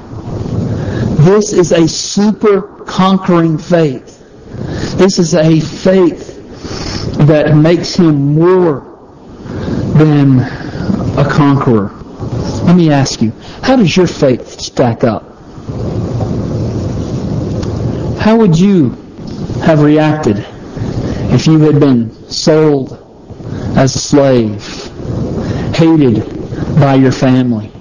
This 1.22 1.54
is 1.54 1.72
a 1.72 1.88
super 1.88 2.62
conquering 2.86 3.58
faith. 3.58 4.19
This 5.00 5.18
is 5.18 5.34
a 5.34 5.62
faith 5.62 6.36
that 7.26 7.56
makes 7.56 7.96
him 7.96 8.36
more 8.36 8.82
than 9.96 10.40
a 11.18 11.26
conqueror. 11.26 11.88
Let 12.66 12.76
me 12.76 12.92
ask 12.92 13.22
you, 13.22 13.32
how 13.64 13.78
does 13.78 13.96
your 13.96 14.08
faith 14.08 14.60
stack 14.60 15.06
up? 15.06 15.24
How 18.20 18.36
would 18.36 18.60
you 18.60 18.90
have 19.64 19.84
reacted 19.84 20.46
if 21.34 21.48
you 21.48 21.60
had 21.62 21.80
been 21.80 22.12
sold 22.30 22.92
as 23.78 23.96
a 23.96 24.00
slave, 24.00 24.62
hated 25.78 26.26
by 26.78 26.96
your 26.96 27.14
family, 27.14 27.72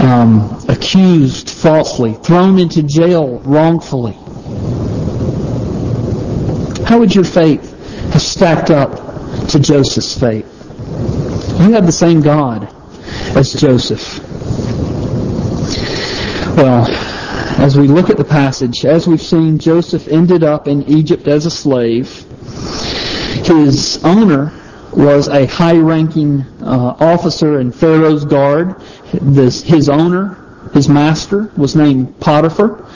um, 0.00 0.62
accused 0.68 1.48
falsely, 1.48 2.12
thrown 2.12 2.58
into 2.58 2.82
jail 2.82 3.38
wrongfully? 3.38 4.18
How 6.94 7.00
would 7.00 7.12
your 7.12 7.24
faith 7.24 7.72
have 8.12 8.22
stacked 8.22 8.70
up 8.70 9.48
to 9.48 9.58
Joseph's 9.58 10.16
faith? 10.16 10.46
You 11.58 11.72
have 11.72 11.86
the 11.86 11.90
same 11.90 12.20
God 12.20 12.72
as 13.36 13.52
Joseph. 13.52 14.20
Well, 16.56 16.86
as 17.58 17.76
we 17.76 17.88
look 17.88 18.10
at 18.10 18.16
the 18.16 18.24
passage, 18.24 18.84
as 18.84 19.08
we've 19.08 19.20
seen, 19.20 19.58
Joseph 19.58 20.06
ended 20.06 20.44
up 20.44 20.68
in 20.68 20.84
Egypt 20.84 21.26
as 21.26 21.46
a 21.46 21.50
slave. 21.50 22.24
His 23.44 24.00
owner 24.04 24.52
was 24.92 25.26
a 25.26 25.46
high-ranking 25.46 26.42
uh, 26.62 26.96
officer 27.00 27.58
in 27.58 27.72
Pharaoh's 27.72 28.24
guard. 28.24 28.80
This, 29.14 29.64
his 29.64 29.88
owner, 29.88 30.68
his 30.72 30.88
master, 30.88 31.50
was 31.56 31.74
named 31.74 32.20
Potiphar. 32.20 32.88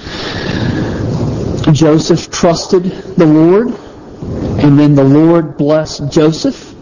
Joseph 1.73 2.31
trusted 2.31 2.85
the 3.17 3.27
Lord, 3.27 3.77
and 4.23 4.79
then 4.79 4.95
the 4.95 5.05
Lord 5.05 5.57
blessed 5.57 6.11
Joseph, 6.11 6.75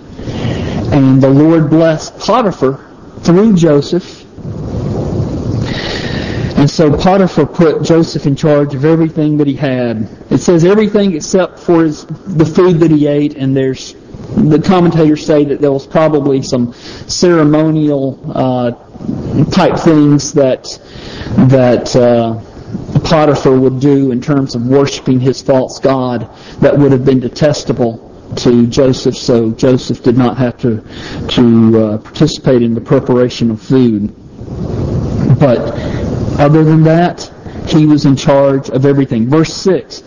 and 0.93 1.23
the 1.23 1.31
Lord 1.31 1.71
blessed 1.71 2.19
Potiphar 2.19 2.85
through 3.21 3.55
Joseph. 3.57 4.25
And 6.59 6.71
so 6.71 6.97
Potiphar 6.97 7.47
put 7.47 7.83
Joseph 7.83 8.27
in 8.27 8.35
charge 8.35 8.75
of 8.75 8.85
everything 8.85 9.37
that 9.37 9.47
he 9.47 9.55
had. 9.55 10.09
It 10.31 10.39
says 10.39 10.65
everything 10.65 11.15
except 11.15 11.59
for 11.59 11.85
his, 11.85 12.07
the 12.07 12.47
food 12.47 12.81
that 12.81 12.91
he 12.91 13.07
ate, 13.07 13.37
and 13.37 13.57
there's 13.57 13.95
the 14.37 14.61
commentators 14.61 15.25
say 15.25 15.45
that 15.45 15.61
there 15.61 15.73
was 15.73 15.87
probably 15.87 16.43
some 16.43 16.73
ceremonial 16.73 18.21
uh, 18.35 18.71
type 19.51 19.79
things 19.79 20.33
that 20.33 20.65
that 21.49 21.95
uh, 21.95 22.41
Potiphar 23.07 23.57
would 23.57 23.79
do 23.79 24.11
in 24.11 24.21
terms 24.21 24.57
of 24.57 24.67
worshiping 24.67 25.21
his 25.21 25.41
false 25.41 25.79
god 25.79 26.29
that 26.61 26.77
would 26.77 26.91
have 26.91 27.05
been 27.05 27.21
detestable 27.21 28.03
to 28.35 28.67
Joseph. 28.67 29.17
So 29.17 29.53
Joseph 29.53 30.03
did 30.03 30.19
not 30.19 30.37
have 30.37 30.59
to 30.59 30.85
to 31.29 31.79
uh, 31.79 31.99
participate 31.99 32.63
in 32.63 32.75
the 32.75 32.81
preparation 32.81 33.53
of 33.53 33.63
food. 33.63 34.13
But 35.39 35.59
other 36.41 36.65
than 36.65 36.83
that, 36.83 37.33
he 37.69 37.87
was 37.87 38.07
in 38.07 38.17
charge 38.17 38.71
of 38.71 38.85
everything. 38.85 39.29
Verse 39.29 39.55
six. 39.55 40.03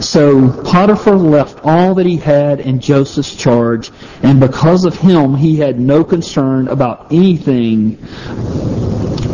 So 0.00 0.50
Potiphar 0.62 1.16
left 1.16 1.60
all 1.64 1.94
that 1.96 2.06
he 2.06 2.16
had 2.16 2.60
in 2.60 2.80
Joseph's 2.80 3.36
charge, 3.36 3.90
and 4.22 4.40
because 4.40 4.86
of 4.86 4.96
him, 4.96 5.34
he 5.34 5.56
had 5.56 5.78
no 5.78 6.02
concern 6.02 6.68
about 6.68 7.12
anything 7.12 7.96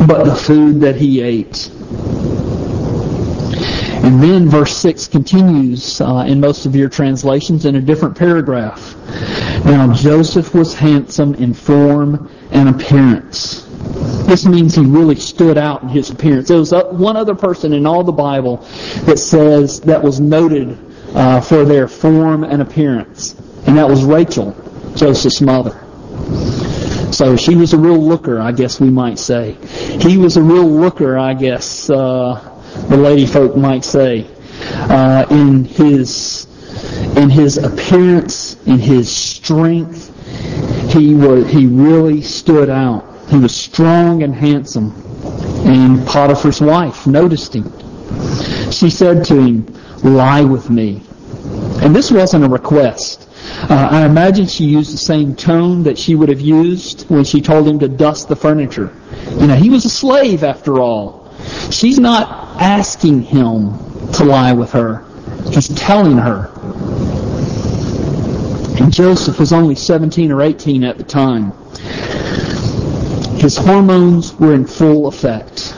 but 0.05 0.25
the 0.25 0.35
food 0.35 0.81
that 0.81 0.97
he 0.97 1.21
ate. 1.21 1.71
And 4.03 4.21
then 4.21 4.49
verse 4.49 4.75
6 4.77 5.07
continues 5.07 6.01
uh, 6.01 6.25
in 6.27 6.39
most 6.39 6.65
of 6.65 6.75
your 6.75 6.89
translations 6.89 7.65
in 7.65 7.75
a 7.75 7.81
different 7.81 8.17
paragraph. 8.17 8.95
Now 9.65 9.93
Joseph 9.93 10.53
was 10.53 10.73
handsome 10.73 11.33
in 11.35 11.53
form 11.53 12.29
and 12.51 12.69
appearance. 12.69 13.65
This 14.27 14.45
means 14.45 14.75
he 14.75 14.85
really 14.85 15.15
stood 15.15 15.57
out 15.57 15.83
in 15.83 15.89
his 15.89 16.09
appearance. 16.09 16.47
There 16.47 16.57
was 16.57 16.71
one 16.71 17.15
other 17.15 17.35
person 17.35 17.73
in 17.73 17.85
all 17.85 18.03
the 18.03 18.11
Bible 18.11 18.57
that 19.05 19.17
says 19.17 19.79
that 19.81 20.01
was 20.01 20.19
noted 20.19 20.77
uh, 21.15 21.41
for 21.41 21.63
their 21.63 21.87
form 21.87 22.43
and 22.43 22.61
appearance, 22.61 23.35
and 23.67 23.77
that 23.77 23.87
was 23.87 24.03
Rachel, 24.03 24.55
Joseph's 24.95 25.41
mother. 25.41 25.81
So 27.11 27.37
she 27.37 27.55
was 27.55 27.73
a 27.73 27.77
real 27.77 27.97
looker, 27.97 28.41
I 28.41 28.51
guess 28.51 28.81
we 28.81 28.89
might 28.89 29.19
say. 29.19 29.53
He 30.01 30.17
was 30.17 30.37
a 30.37 30.41
real 30.41 30.67
looker, 30.67 31.17
I 31.17 31.33
guess 31.33 31.89
uh, 31.89 32.54
the 32.89 32.97
lady 32.97 33.25
folk 33.25 33.55
might 33.55 33.83
say, 33.83 34.27
uh, 34.61 35.25
in 35.29 35.65
his 35.65 36.47
in 37.17 37.29
his 37.29 37.57
appearance, 37.57 38.55
in 38.65 38.79
his 38.79 39.11
strength. 39.11 40.11
He 40.91 41.13
was 41.13 41.49
he 41.49 41.65
really 41.65 42.21
stood 42.21 42.69
out. 42.69 43.05
He 43.29 43.37
was 43.37 43.55
strong 43.55 44.23
and 44.23 44.33
handsome. 44.33 44.93
And 45.65 46.05
Potiphar's 46.07 46.61
wife 46.61 47.07
noticed 47.07 47.55
him. 47.55 47.71
She 48.71 48.89
said 48.89 49.25
to 49.25 49.35
him, 49.35 49.65
lie 50.03 50.43
with 50.43 50.69
me. 50.69 51.01
And 51.81 51.95
this 51.95 52.11
wasn't 52.11 52.45
a 52.45 52.49
request. 52.49 53.27
Uh, 53.69 53.87
I 53.91 54.05
imagine 54.05 54.47
she 54.47 54.65
used 54.65 54.93
the 54.93 54.97
same 54.97 55.35
tone 55.35 55.83
that 55.83 55.97
she 55.97 56.15
would 56.15 56.29
have 56.29 56.41
used 56.41 57.09
when 57.09 57.23
she 57.23 57.41
told 57.41 57.67
him 57.67 57.79
to 57.79 57.87
dust 57.87 58.27
the 58.27 58.35
furniture. 58.35 58.93
You 59.39 59.47
know, 59.47 59.55
he 59.55 59.69
was 59.69 59.85
a 59.85 59.89
slave 59.89 60.43
after 60.43 60.79
all. 60.79 61.24
She's 61.71 61.99
not 61.99 62.61
asking 62.61 63.23
him 63.23 63.77
to 64.13 64.23
lie 64.23 64.53
with 64.53 64.71
her. 64.71 65.05
He's 65.51 65.67
telling 65.69 66.17
her. 66.17 66.51
And 68.79 68.91
Joseph 68.91 69.39
was 69.39 69.53
only 69.53 69.75
17 69.75 70.31
or 70.31 70.41
18 70.41 70.83
at 70.83 70.97
the 70.97 71.03
time. 71.03 71.51
His 73.39 73.57
hormones 73.57 74.33
were 74.33 74.53
in 74.53 74.65
full 74.65 75.07
effect. 75.07 75.73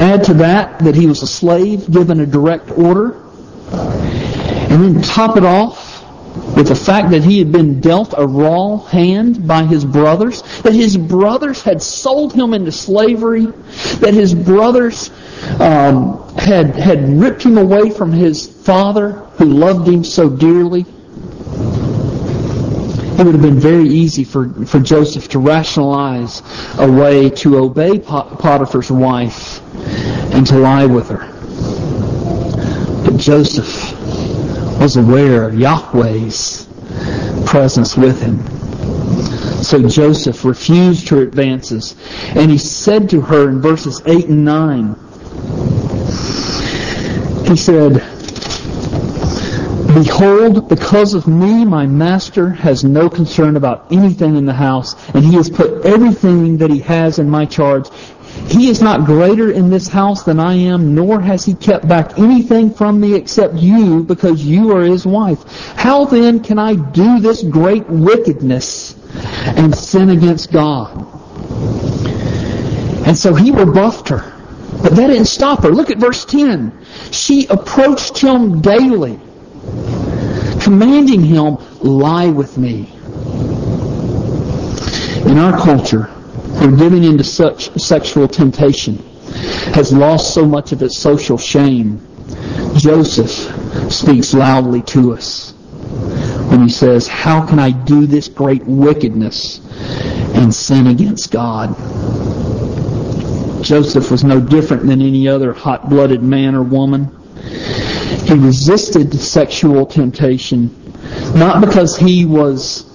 Add 0.00 0.24
to 0.24 0.34
that 0.34 0.78
that 0.80 0.94
he 0.94 1.06
was 1.06 1.22
a 1.22 1.26
slave 1.26 1.90
given 1.90 2.20
a 2.20 2.26
direct 2.26 2.70
order. 2.70 3.20
And 3.70 4.96
then 4.96 5.02
top 5.02 5.36
it 5.36 5.44
off 5.44 5.91
with 6.56 6.68
the 6.68 6.74
fact 6.74 7.10
that 7.10 7.24
he 7.24 7.38
had 7.38 7.50
been 7.50 7.80
dealt 7.80 8.14
a 8.16 8.26
raw 8.26 8.76
hand 8.76 9.46
by 9.46 9.64
his 9.64 9.84
brothers, 9.84 10.42
that 10.62 10.74
his 10.74 10.96
brothers 10.96 11.62
had 11.62 11.82
sold 11.82 12.32
him 12.32 12.52
into 12.52 12.70
slavery, 12.70 13.46
that 14.00 14.12
his 14.12 14.34
brothers 14.34 15.10
um, 15.60 16.28
had 16.36 16.76
had 16.76 17.08
ripped 17.18 17.42
him 17.42 17.58
away 17.58 17.90
from 17.90 18.12
his 18.12 18.46
father 18.46 19.12
who 19.36 19.46
loved 19.46 19.88
him 19.88 20.04
so 20.04 20.28
dearly. 20.28 20.84
It 23.12 23.26
would 23.26 23.34
have 23.34 23.42
been 23.42 23.60
very 23.60 23.88
easy 23.88 24.24
for, 24.24 24.48
for 24.66 24.80
Joseph 24.80 25.28
to 25.28 25.38
rationalize 25.38 26.42
a 26.78 26.90
way 26.90 27.30
to 27.30 27.58
obey 27.58 27.98
Potiphar's 27.98 28.90
wife 28.90 29.60
and 30.34 30.46
to 30.46 30.58
lie 30.58 30.86
with 30.86 31.08
her. 31.08 31.28
But 33.04 33.16
Joseph 33.18 33.91
was 34.82 34.96
aware 34.96 35.44
of 35.44 35.54
Yahweh's 35.54 36.66
presence 37.46 37.96
with 37.96 38.20
him. 38.20 38.44
So 39.62 39.88
Joseph 39.88 40.44
refused 40.44 41.08
her 41.10 41.22
advances, 41.22 41.94
and 42.34 42.50
he 42.50 42.58
said 42.58 43.08
to 43.10 43.20
her 43.20 43.48
in 43.48 43.60
verses 43.60 44.02
8 44.06 44.26
and 44.26 44.44
9, 44.44 44.96
he 47.46 47.56
said, 47.56 47.92
Behold, 49.94 50.68
because 50.68 51.14
of 51.14 51.28
me, 51.28 51.64
my 51.64 51.86
master 51.86 52.50
has 52.50 52.82
no 52.82 53.08
concern 53.08 53.54
about 53.56 53.86
anything 53.92 54.34
in 54.36 54.46
the 54.46 54.52
house, 54.52 54.96
and 55.10 55.24
he 55.24 55.34
has 55.34 55.48
put 55.48 55.86
everything 55.86 56.56
that 56.56 56.70
he 56.70 56.80
has 56.80 57.20
in 57.20 57.30
my 57.30 57.44
charge. 57.44 57.88
He 58.48 58.68
is 58.68 58.82
not 58.82 59.04
greater 59.04 59.50
in 59.50 59.70
this 59.70 59.88
house 59.88 60.24
than 60.24 60.38
I 60.38 60.54
am, 60.54 60.94
nor 60.94 61.20
has 61.20 61.44
he 61.44 61.54
kept 61.54 61.88
back 61.88 62.18
anything 62.18 62.72
from 62.72 63.00
me 63.00 63.14
except 63.14 63.54
you, 63.54 64.02
because 64.02 64.44
you 64.44 64.76
are 64.76 64.82
his 64.82 65.06
wife. 65.06 65.42
How 65.76 66.04
then 66.04 66.40
can 66.40 66.58
I 66.58 66.74
do 66.74 67.20
this 67.20 67.42
great 67.42 67.88
wickedness 67.88 68.94
and 69.46 69.74
sin 69.74 70.10
against 70.10 70.52
God? 70.52 71.06
And 73.06 73.16
so 73.16 73.34
he 73.34 73.50
rebuffed 73.50 74.08
her. 74.08 74.32
But 74.82 74.96
that 74.96 75.06
didn't 75.08 75.26
stop 75.26 75.62
her. 75.62 75.70
Look 75.70 75.90
at 75.90 75.98
verse 75.98 76.24
10. 76.24 76.72
She 77.10 77.46
approached 77.46 78.18
him 78.18 78.60
daily, 78.60 79.20
commanding 80.60 81.22
him, 81.22 81.58
lie 81.80 82.28
with 82.28 82.58
me. 82.58 82.92
In 85.30 85.38
our 85.38 85.56
culture, 85.58 86.10
we're 86.60 86.76
giving 86.76 87.04
into 87.04 87.24
such 87.24 87.70
sexual 87.80 88.28
temptation 88.28 88.98
has 89.74 89.92
lost 89.92 90.34
so 90.34 90.44
much 90.44 90.72
of 90.72 90.82
its 90.82 90.98
social 90.98 91.38
shame. 91.38 92.00
Joseph 92.76 93.30
speaks 93.92 94.34
loudly 94.34 94.82
to 94.82 95.12
us 95.12 95.52
when 96.50 96.62
he 96.62 96.68
says, 96.68 97.08
How 97.08 97.46
can 97.46 97.58
I 97.58 97.70
do 97.70 98.06
this 98.06 98.28
great 98.28 98.64
wickedness 98.64 99.60
and 100.34 100.54
sin 100.54 100.86
against 100.86 101.30
God? 101.30 101.74
Joseph 103.64 104.10
was 104.10 104.24
no 104.24 104.40
different 104.40 104.86
than 104.86 105.00
any 105.00 105.28
other 105.28 105.52
hot-blooded 105.52 106.22
man 106.22 106.54
or 106.54 106.62
woman. 106.62 107.08
He 108.26 108.34
resisted 108.34 109.14
sexual 109.14 109.86
temptation 109.86 110.78
not 111.34 111.60
because 111.64 111.96
he 111.96 112.24
was 112.24 112.88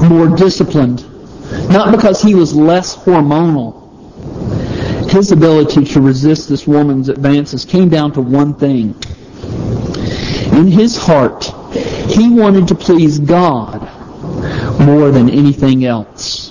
more 0.00 0.28
disciplined 0.28 1.04
not 1.70 1.90
because 1.92 2.22
he 2.22 2.34
was 2.34 2.54
less 2.54 2.96
hormonal. 2.96 3.78
His 5.10 5.32
ability 5.32 5.84
to 5.86 6.00
resist 6.00 6.48
this 6.48 6.66
woman's 6.66 7.08
advances 7.08 7.64
came 7.64 7.88
down 7.88 8.12
to 8.12 8.20
one 8.20 8.54
thing. 8.54 8.94
In 10.52 10.68
his 10.68 10.96
heart, 10.96 11.44
he 12.08 12.28
wanted 12.28 12.68
to 12.68 12.74
please 12.74 13.18
God 13.18 13.80
more 14.80 15.10
than 15.10 15.28
anything 15.28 15.84
else. 15.84 16.50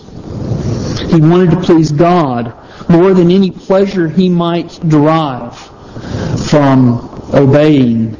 He 1.09 1.19
wanted 1.21 1.51
to 1.51 1.61
please 1.61 1.91
God 1.91 2.53
more 2.89 3.13
than 3.13 3.31
any 3.31 3.51
pleasure 3.51 4.09
he 4.09 4.29
might 4.29 4.79
derive 4.89 5.57
from 6.49 6.99
obeying 7.33 8.15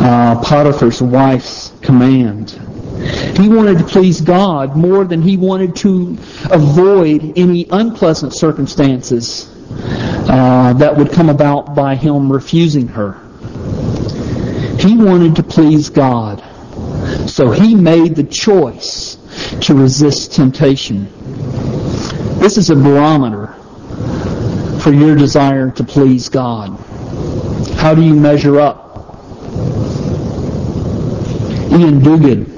uh, 0.00 0.40
Potiphar's 0.42 1.02
wife's 1.02 1.72
command. 1.82 2.67
He 3.38 3.48
wanted 3.48 3.78
to 3.78 3.84
please 3.84 4.20
God 4.20 4.76
more 4.76 5.04
than 5.04 5.22
he 5.22 5.36
wanted 5.36 5.76
to 5.76 6.18
avoid 6.50 7.38
any 7.38 7.66
unpleasant 7.70 8.34
circumstances 8.34 9.48
uh, 10.28 10.72
that 10.74 10.96
would 10.96 11.12
come 11.12 11.28
about 11.28 11.74
by 11.74 11.94
him 11.94 12.32
refusing 12.32 12.88
her. 12.88 13.12
He 14.78 14.96
wanted 14.96 15.36
to 15.36 15.42
please 15.42 15.88
God. 15.88 16.42
So 17.28 17.50
he 17.50 17.74
made 17.74 18.16
the 18.16 18.24
choice 18.24 19.16
to 19.62 19.74
resist 19.74 20.32
temptation. 20.32 21.08
This 22.40 22.58
is 22.58 22.70
a 22.70 22.76
barometer 22.76 23.54
for 24.80 24.92
your 24.92 25.14
desire 25.14 25.70
to 25.72 25.84
please 25.84 26.28
God. 26.28 26.78
How 27.76 27.94
do 27.94 28.02
you 28.02 28.14
measure 28.14 28.58
up? 28.58 28.86
Iain 31.70 32.00
Duguid 32.00 32.57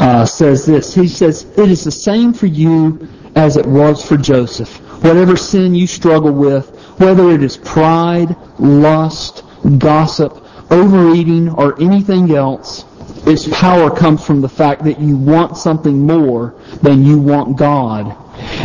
uh, 0.00 0.24
says 0.24 0.64
this. 0.66 0.94
He 0.94 1.08
says, 1.08 1.44
It 1.56 1.70
is 1.70 1.84
the 1.84 1.90
same 1.90 2.32
for 2.32 2.46
you 2.46 3.08
as 3.34 3.56
it 3.56 3.66
was 3.66 4.04
for 4.04 4.16
Joseph. 4.16 4.76
Whatever 5.02 5.36
sin 5.36 5.74
you 5.74 5.86
struggle 5.86 6.32
with, 6.32 6.68
whether 6.98 7.30
it 7.30 7.42
is 7.42 7.56
pride, 7.56 8.36
lust, 8.58 9.44
gossip, 9.78 10.44
overeating, 10.70 11.48
or 11.48 11.80
anything 11.80 12.32
else, 12.32 12.84
its 13.26 13.48
power 13.48 13.94
comes 13.94 14.24
from 14.24 14.40
the 14.40 14.48
fact 14.48 14.84
that 14.84 15.00
you 15.00 15.16
want 15.16 15.56
something 15.56 16.06
more 16.06 16.54
than 16.82 17.04
you 17.04 17.18
want 17.18 17.56
God. 17.56 18.16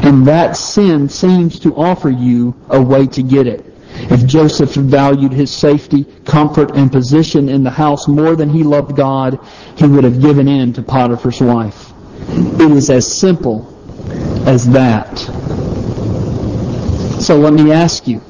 And 0.06 0.26
that 0.28 0.56
sin 0.56 1.10
seems 1.10 1.60
to 1.60 1.76
offer 1.76 2.10
you 2.10 2.56
a 2.70 2.82
way 2.82 3.08
to 3.08 3.24
get 3.24 3.48
it. 3.48 3.75
If 4.12 4.26
Joseph 4.26 4.74
valued 4.74 5.32
his 5.32 5.52
safety, 5.52 6.06
comfort, 6.26 6.76
and 6.76 6.92
position 6.92 7.50
in 7.50 7.64
the 7.64 7.72
house 7.72 8.08
more 8.08 8.36
than 8.36 8.50
he 8.50 8.64
loved 8.64 8.96
God, 8.96 9.40
he 9.76 9.86
would 9.88 10.04
have 10.04 10.22
given 10.22 10.48
in 10.48 10.74
to 10.74 10.84
Potiphar's 10.84 11.42
wife. 11.42 11.94
It 12.30 12.72
is 12.72 12.90
as 12.90 13.12
simple 13.12 13.72
as 14.48 14.70
that. 14.70 15.18
So 17.22 17.38
let 17.38 17.54
me 17.54 17.72
ask 17.72 18.08
you, 18.08 18.22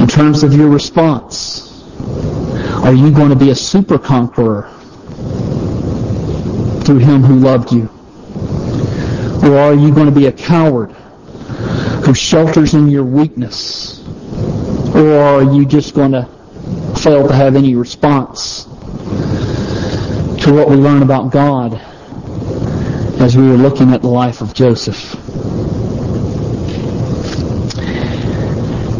in 0.00 0.08
terms 0.08 0.42
of 0.42 0.54
your 0.54 0.68
response, 0.68 1.84
are 2.82 2.94
you 2.94 3.12
going 3.12 3.30
to 3.30 3.36
be 3.36 3.50
a 3.50 3.54
super 3.54 3.98
conqueror 3.98 4.68
through 6.84 6.98
him 6.98 7.22
who 7.22 7.38
loved 7.38 7.72
you? 7.72 7.88
Or 9.48 9.58
are 9.58 9.74
you 9.74 9.94
going 9.94 10.06
to 10.06 10.12
be 10.12 10.26
a 10.26 10.32
coward 10.32 10.94
who 12.04 12.14
shelters 12.14 12.74
in 12.74 12.88
your 12.88 13.04
weakness? 13.04 14.02
Or 14.94 15.18
are 15.18 15.42
you 15.42 15.64
just 15.64 15.94
going 15.94 16.12
to 16.12 16.28
fail 17.00 17.26
to 17.26 17.34
have 17.34 17.56
any 17.56 17.74
response 17.74 18.64
to 18.64 20.52
what 20.52 20.68
we 20.68 20.76
learn 20.76 21.02
about 21.02 21.30
God 21.30 21.80
as 23.20 23.36
we 23.36 23.48
were 23.48 23.56
looking 23.56 23.92
at 23.92 24.02
the 24.02 24.08
life 24.08 24.40
of 24.40 24.52
Joseph? 24.52 25.14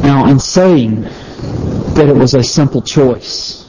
Now, 0.03 0.29
in 0.29 0.39
saying 0.39 1.03
that 1.03 2.09
it 2.09 2.15
was 2.15 2.35
a 2.35 2.43
simple 2.43 2.83
choice, 2.83 3.69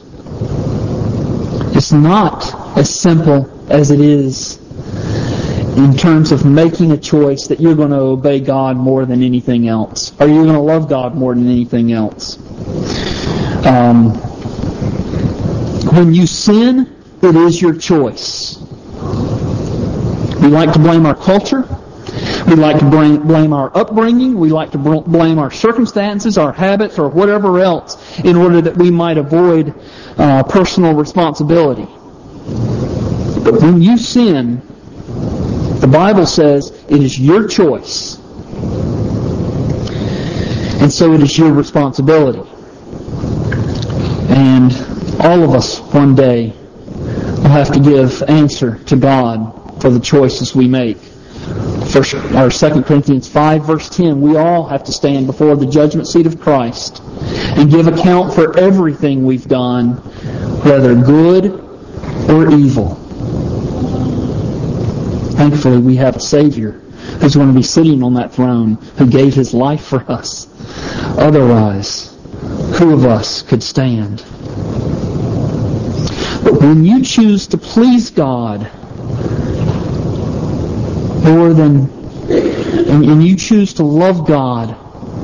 it's 1.76 1.91
not 1.91 2.78
as 2.78 2.93
simple 2.93 3.50
as 3.72 3.89
it 3.89 4.00
is 4.00 4.62
in 5.78 5.96
terms 5.96 6.32
of 6.32 6.46
making 6.46 6.92
a 6.92 6.98
choice 6.98 7.48
that 7.48 7.60
you're 7.60 7.76
going 7.76 7.90
to 7.90 8.00
obey 8.00 8.40
God 8.40 8.78
more 8.78 9.06
than 9.06 9.24
anything 9.24 9.68
else, 9.68 10.14
or 10.20 10.28
you're 10.28 10.44
going 10.44 10.56
to 10.56 10.62
love 10.62 10.88
God 10.88 11.16
more 11.16 11.34
than 11.34 11.50
anything 11.50 11.92
else. 11.92 12.38
Um, 13.66 14.12
when 15.96 16.14
you 16.14 16.28
sin, 16.28 16.96
it 17.22 17.36
is 17.36 17.62
your 17.62 17.76
choice. 17.76 18.58
We 20.42 20.50
like 20.50 20.74
to 20.74 20.80
blame 20.80 21.06
our 21.06 21.16
culture. 21.16 21.62
We 22.48 22.56
like 22.56 22.78
to 22.80 22.90
blame, 22.90 23.26
blame 23.26 23.54
our 23.54 23.76
upbringing. 23.76 24.38
We 24.38 24.50
like 24.50 24.72
to 24.72 24.78
blame 24.78 25.40
our 25.40 25.50
circumstances, 25.50 26.38
our 26.38 26.52
habits, 26.52 27.00
or 27.00 27.10
whatever 27.10 27.60
else 27.60 28.20
in 28.20 28.36
order 28.36 28.62
that 28.62 28.78
we 28.78 28.92
might 28.92 29.18
avoid 29.18 29.74
uh, 30.18 30.44
personal 30.44 30.94
responsibility. 30.94 31.88
But 33.44 33.62
when 33.62 33.82
you 33.82 33.98
sin, 33.98 34.62
the 35.84 35.89
Bible 35.89 36.26
says 36.26 36.72
it 36.88 37.04
is 37.04 37.19
your 37.19 37.46
choice. 37.46 38.15
And 40.80 40.89
so 40.89 41.12
it 41.12 41.22
is 41.22 41.38
your 41.38 41.52
responsibility. 41.52 42.50
And 44.30 44.72
all 45.19 45.43
of 45.43 45.50
us 45.54 45.80
one 45.93 46.15
day 46.15 46.54
will 46.88 47.50
have 47.50 47.69
to 47.74 47.82
give 47.82 48.24
answer 48.30 48.82
to 48.86 48.96
God 48.96 49.82
for 49.82 49.89
the 49.89 50.00
choices 50.00 50.56
we 50.56 50.69
make. 50.69 51.00
First, 51.91 52.13
or 52.13 52.50
2 52.50 52.84
Corinthians 52.84 53.28
5 53.28 53.65
verse 53.65 53.89
10, 53.89 54.22
we 54.22 54.38
all 54.38 54.65
have 54.65 54.86
to 54.86 54.93
stand 54.93 55.28
before 55.28 55.58
the 55.58 55.65
judgment 55.65 56.08
seat 56.08 56.26
of 56.26 56.39
Christ 56.39 57.02
and 57.58 57.69
give 57.69 57.88
account 57.88 58.34
for 58.34 58.58
everything 58.58 59.26
we've 59.26 59.50
done, 59.50 59.96
whether 60.63 60.96
good 60.96 61.60
or 62.30 62.50
evil. 62.54 63.03
Thankfully, 65.34 65.80
we 65.80 65.96
have 65.98 66.15
a 66.15 66.19
Savior 66.19 66.72
who's 67.19 67.36
going 67.36 67.48
to 67.48 67.54
be 67.54 67.63
sitting 67.63 68.04
on 68.04 68.13
that 68.15 68.34
throne 68.34 68.76
who 68.98 69.10
gave 69.10 69.34
his 69.34 69.54
life 69.54 69.84
for 69.86 70.10
us. 70.12 70.48
Otherwise, 71.17 72.15
who 72.78 72.93
of 72.93 73.06
us 73.06 73.41
could 73.41 73.63
stand? 73.63 74.17
But 76.43 76.62
when 76.62 76.86
you 76.86 77.04
choose 77.04 77.48
to 77.48 77.58
please 77.58 78.10
God 78.10 78.62
more 81.24 81.54
than, 81.54 81.89
and, 82.30 83.06
and 83.06 83.24
you 83.24 83.36
choose 83.36 83.74
to 83.76 83.84
love 83.84 84.28
God 84.28 84.78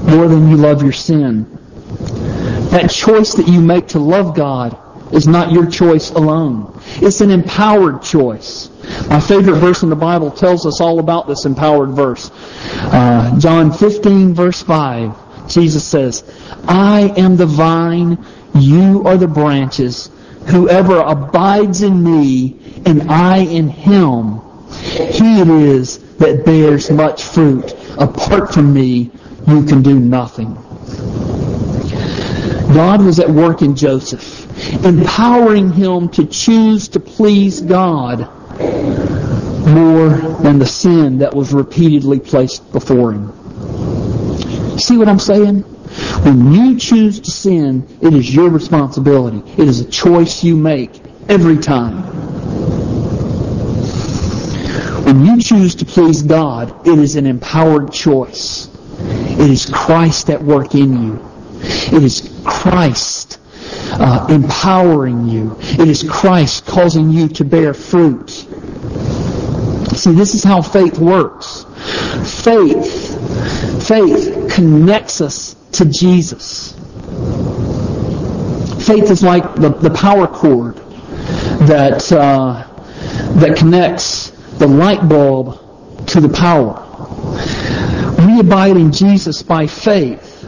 more 0.08 0.28
than 0.28 0.50
you 0.50 0.58
love 0.58 0.82
your 0.82 0.93
sin, 0.93 1.45
that 2.72 2.89
choice 2.89 3.34
that 3.34 3.48
you 3.48 3.62
make 3.62 3.88
to 3.89 4.00
love 4.00 4.36
God 4.36 4.78
is 5.13 5.28
not 5.28 5.52
your 5.52 5.69
choice 5.69 6.12
alone. 6.12 6.80
It's 7.02 7.22
an 7.22 7.32
empowered 7.32 8.02
choice. 8.02 8.69
My 9.08 9.20
favorite 9.20 9.56
verse 9.56 9.84
in 9.84 9.90
the 9.90 9.96
Bible 9.96 10.32
tells 10.32 10.66
us 10.66 10.82
all 10.82 11.00
about 11.00 11.28
this 11.28 11.46
empowered 11.46 11.90
verse. 11.90 12.30
Uh, 12.34 13.40
John 13.40 13.72
15, 13.72 14.34
verse 14.34 14.62
5. 14.62 15.48
Jesus 15.50 15.84
says, 15.84 16.24
I 16.68 17.14
am 17.18 17.36
the 17.36 17.46
vine, 17.46 18.24
you 18.56 19.04
are 19.06 19.18
the 19.18 19.28
branches. 19.28 20.12
Whoever 20.48 21.00
abides 21.00 21.82
in 21.82 22.04
me, 22.04 22.60
and 22.86 23.10
I 23.10 23.40
in 23.40 23.68
him, 23.68 24.42
he 24.72 25.42
it 25.42 25.48
is 25.48 25.98
that 26.18 26.46
bears 26.46 26.92
much 26.92 27.24
fruit. 27.24 27.74
Apart 27.98 28.54
from 28.54 28.74
me, 28.74 29.12
you 29.48 29.66
can 29.66 29.82
do 29.82 30.00
nothing. 30.00 30.54
God 32.74 33.04
was 33.04 33.20
at 33.20 33.30
work 33.30 33.64
in 33.64 33.76
Joseph, 33.76 34.46
empowering 34.86 35.72
him 35.72 36.10
to 36.10 36.26
choose 36.26 36.88
to 36.90 37.00
please 37.00 37.62
God 37.62 38.30
more 38.60 40.10
than 40.41 40.60
the 40.60 40.65
sin 40.65 41.19
that 41.19 41.34
was 41.34 41.54
repeatedly 41.54 42.19
placed 42.19 42.72
before 42.72 43.13
him. 43.13 44.78
See 44.80 44.98
what 44.98 45.08
I'm 45.08 45.19
saying? 45.19 45.62
When 46.24 46.54
you 46.54 46.78
choose 46.78 47.19
to 47.19 47.32
sin, 47.32 47.88
it 48.02 48.13
is 48.13 48.34
your 48.34 48.50
responsibility. 48.50 49.43
It 49.62 49.67
is 49.67 49.80
a 49.82 49.89
choice 49.89 50.43
you 50.43 50.56
make 50.56 51.02
every 51.28 51.58
time. 51.58 52.04
When 55.06 55.26
you 55.26 55.41
choose 55.41 55.76
to 55.76 55.86
please 55.86 56.22
God, 56.22 56.88
it 56.88 57.00
is 57.00 57.15
an 57.15 57.26
empowered 57.26 57.91
choice. 57.91 58.69
It 59.00 59.50
is 59.50 59.65
Christ 59.65 60.30
at 60.30 60.43
work 60.43 60.76
in 60.76 61.04
you. 61.04 61.30
It 61.62 62.04
is 62.04 62.41
Christ 62.45 63.39
uh, 63.91 64.28
empowering 64.30 65.28
you. 65.28 65.58
It 65.60 65.88
is 65.88 66.04
Christ 66.04 66.65
causing 66.65 67.10
you 67.10 67.28
to 67.30 67.45
bear 67.45 67.74
fruit. 67.74 68.48
See, 70.00 70.14
this 70.14 70.34
is 70.34 70.46
how 70.46 70.62
faith 70.62 70.98
works. 70.98 71.66
Faith, 72.42 73.86
faith 73.86 74.50
connects 74.50 75.20
us 75.20 75.56
to 75.74 75.84
Jesus. 75.84 76.72
Faith 78.88 79.12
is 79.12 79.22
like 79.22 79.56
the, 79.56 79.70
the 79.70 79.90
power 79.90 80.26
cord 80.26 80.78
that 81.68 82.10
uh, 82.14 82.66
that 83.40 83.58
connects 83.58 84.30
the 84.58 84.68
light 84.68 85.10
bulb 85.10 86.08
to 86.08 86.22
the 86.22 86.30
power. 86.30 86.86
We 88.26 88.40
abide 88.40 88.78
in 88.78 88.94
Jesus 88.94 89.44
by 89.44 89.68
faith 89.68 90.46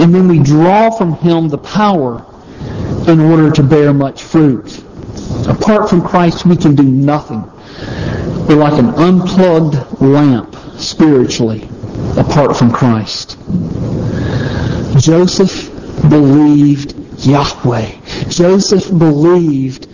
and 0.00 0.12
then 0.12 0.26
we 0.26 0.40
draw 0.40 0.90
from 0.90 1.14
Him 1.18 1.48
the 1.48 1.58
power 1.58 2.26
in 3.06 3.20
order 3.20 3.52
to 3.52 3.62
bear 3.62 3.94
much 3.94 4.24
fruit. 4.24 4.82
Apart 5.46 5.88
from 5.88 6.02
Christ, 6.02 6.44
we 6.44 6.56
can 6.56 6.74
do 6.74 6.82
nothing. 6.82 7.48
We're 8.48 8.56
like 8.56 8.78
an 8.78 8.90
unplugged 8.90 10.00
lamp 10.00 10.54
spiritually 10.76 11.68
apart 12.16 12.56
from 12.56 12.70
Christ. 12.70 13.38
Joseph 14.98 15.70
believed 16.08 16.94
Yahweh. 17.24 17.92
Joseph 18.28 18.88
believed 18.90 19.88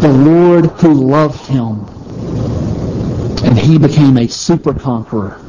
the 0.00 0.12
Lord 0.12 0.66
who 0.66 0.94
loved 0.94 1.44
him. 1.46 1.86
And 3.44 3.58
he 3.58 3.78
became 3.78 4.16
a 4.16 4.28
super 4.28 4.72
conqueror. 4.72 5.40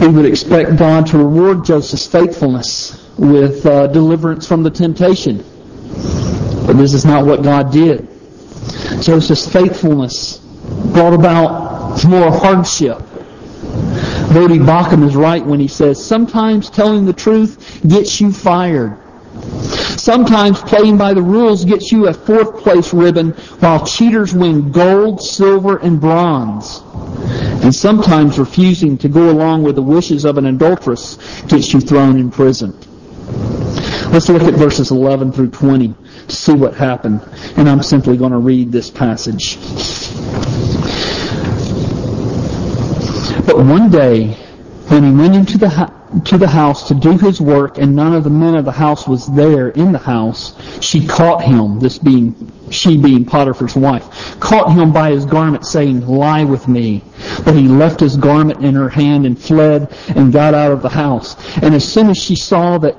We 0.00 0.08
would 0.08 0.24
expect 0.24 0.76
God 0.76 1.06
to 1.08 1.18
reward 1.18 1.64
Joseph's 1.64 2.06
faithfulness 2.06 3.06
with 3.18 3.66
uh, 3.66 3.88
deliverance 3.88 4.46
from 4.46 4.62
the 4.62 4.70
temptation. 4.70 5.44
But 6.66 6.76
this 6.76 6.94
is 6.94 7.04
not 7.04 7.26
what 7.26 7.42
God 7.42 7.72
did. 7.72 8.08
Joseph's 9.00 9.50
faithfulness 9.50 10.38
brought 10.92 11.14
about 11.14 12.04
more 12.04 12.30
hardship. 12.30 12.98
Voddie 14.30 14.64
Baucham 14.64 15.04
is 15.04 15.16
right 15.16 15.44
when 15.44 15.58
he 15.58 15.68
says, 15.68 16.04
sometimes 16.04 16.70
telling 16.70 17.04
the 17.04 17.12
truth 17.12 17.80
gets 17.86 18.20
you 18.20 18.32
fired. 18.32 18.96
Sometimes 19.98 20.60
playing 20.60 20.96
by 20.96 21.14
the 21.14 21.22
rules 21.22 21.64
gets 21.64 21.90
you 21.92 22.06
a 22.06 22.14
fourth 22.14 22.62
place 22.62 22.92
ribbon 22.94 23.30
while 23.60 23.84
cheaters 23.84 24.32
win 24.32 24.70
gold, 24.72 25.22
silver, 25.22 25.78
and 25.78 26.00
bronze. 26.00 26.82
And 27.62 27.74
sometimes 27.74 28.38
refusing 28.38 28.98
to 28.98 29.08
go 29.08 29.30
along 29.30 29.62
with 29.62 29.76
the 29.76 29.82
wishes 29.82 30.24
of 30.24 30.38
an 30.38 30.46
adulteress 30.46 31.16
gets 31.48 31.72
you 31.72 31.80
thrown 31.80 32.18
in 32.18 32.30
prison. 32.30 32.72
Let's 34.12 34.28
look 34.28 34.42
at 34.42 34.54
verses 34.54 34.90
11 34.90 35.32
through 35.32 35.50
20 35.50 35.88
to 35.88 35.94
see 36.30 36.52
what 36.52 36.74
happened. 36.74 37.20
And 37.56 37.68
I'm 37.68 37.82
simply 37.82 38.16
going 38.16 38.32
to 38.32 38.38
read 38.38 38.72
this 38.72 38.90
passage. 38.90 39.56
But 43.46 43.58
one 43.58 43.90
day, 43.90 44.34
when 44.88 45.04
he 45.04 45.10
went 45.10 45.34
into 45.34 45.58
the 45.58 45.92
to 46.24 46.36
the 46.36 46.48
house 46.48 46.88
to 46.88 46.94
do 46.94 47.16
his 47.16 47.40
work, 47.40 47.78
and 47.78 47.94
none 47.94 48.14
of 48.14 48.24
the 48.24 48.30
men 48.30 48.56
of 48.56 48.64
the 48.64 48.72
house 48.72 49.06
was 49.06 49.26
there 49.34 49.68
in 49.68 49.92
the 49.92 49.98
house, 49.98 50.54
she 50.82 51.06
caught 51.06 51.42
him, 51.42 51.78
this 51.78 51.98
being 51.98 52.34
she 52.70 52.96
being 52.96 53.24
Potiphar's 53.24 53.76
wife, 53.76 54.38
caught 54.40 54.72
him 54.72 54.92
by 54.92 55.10
his 55.10 55.24
garment, 55.24 55.66
saying, 55.66 56.06
Lie 56.06 56.44
with 56.44 56.68
me. 56.68 57.02
But 57.44 57.54
he 57.54 57.68
left 57.68 58.00
his 58.00 58.16
garment 58.16 58.64
in 58.64 58.74
her 58.74 58.88
hand 58.88 59.26
and 59.26 59.40
fled 59.40 59.92
and 60.08 60.32
got 60.32 60.54
out 60.54 60.72
of 60.72 60.82
the 60.82 60.88
house. 60.88 61.36
And 61.58 61.74
as 61.74 61.90
soon 61.90 62.10
as 62.10 62.16
she 62.16 62.36
saw 62.36 62.78
that 62.78 62.96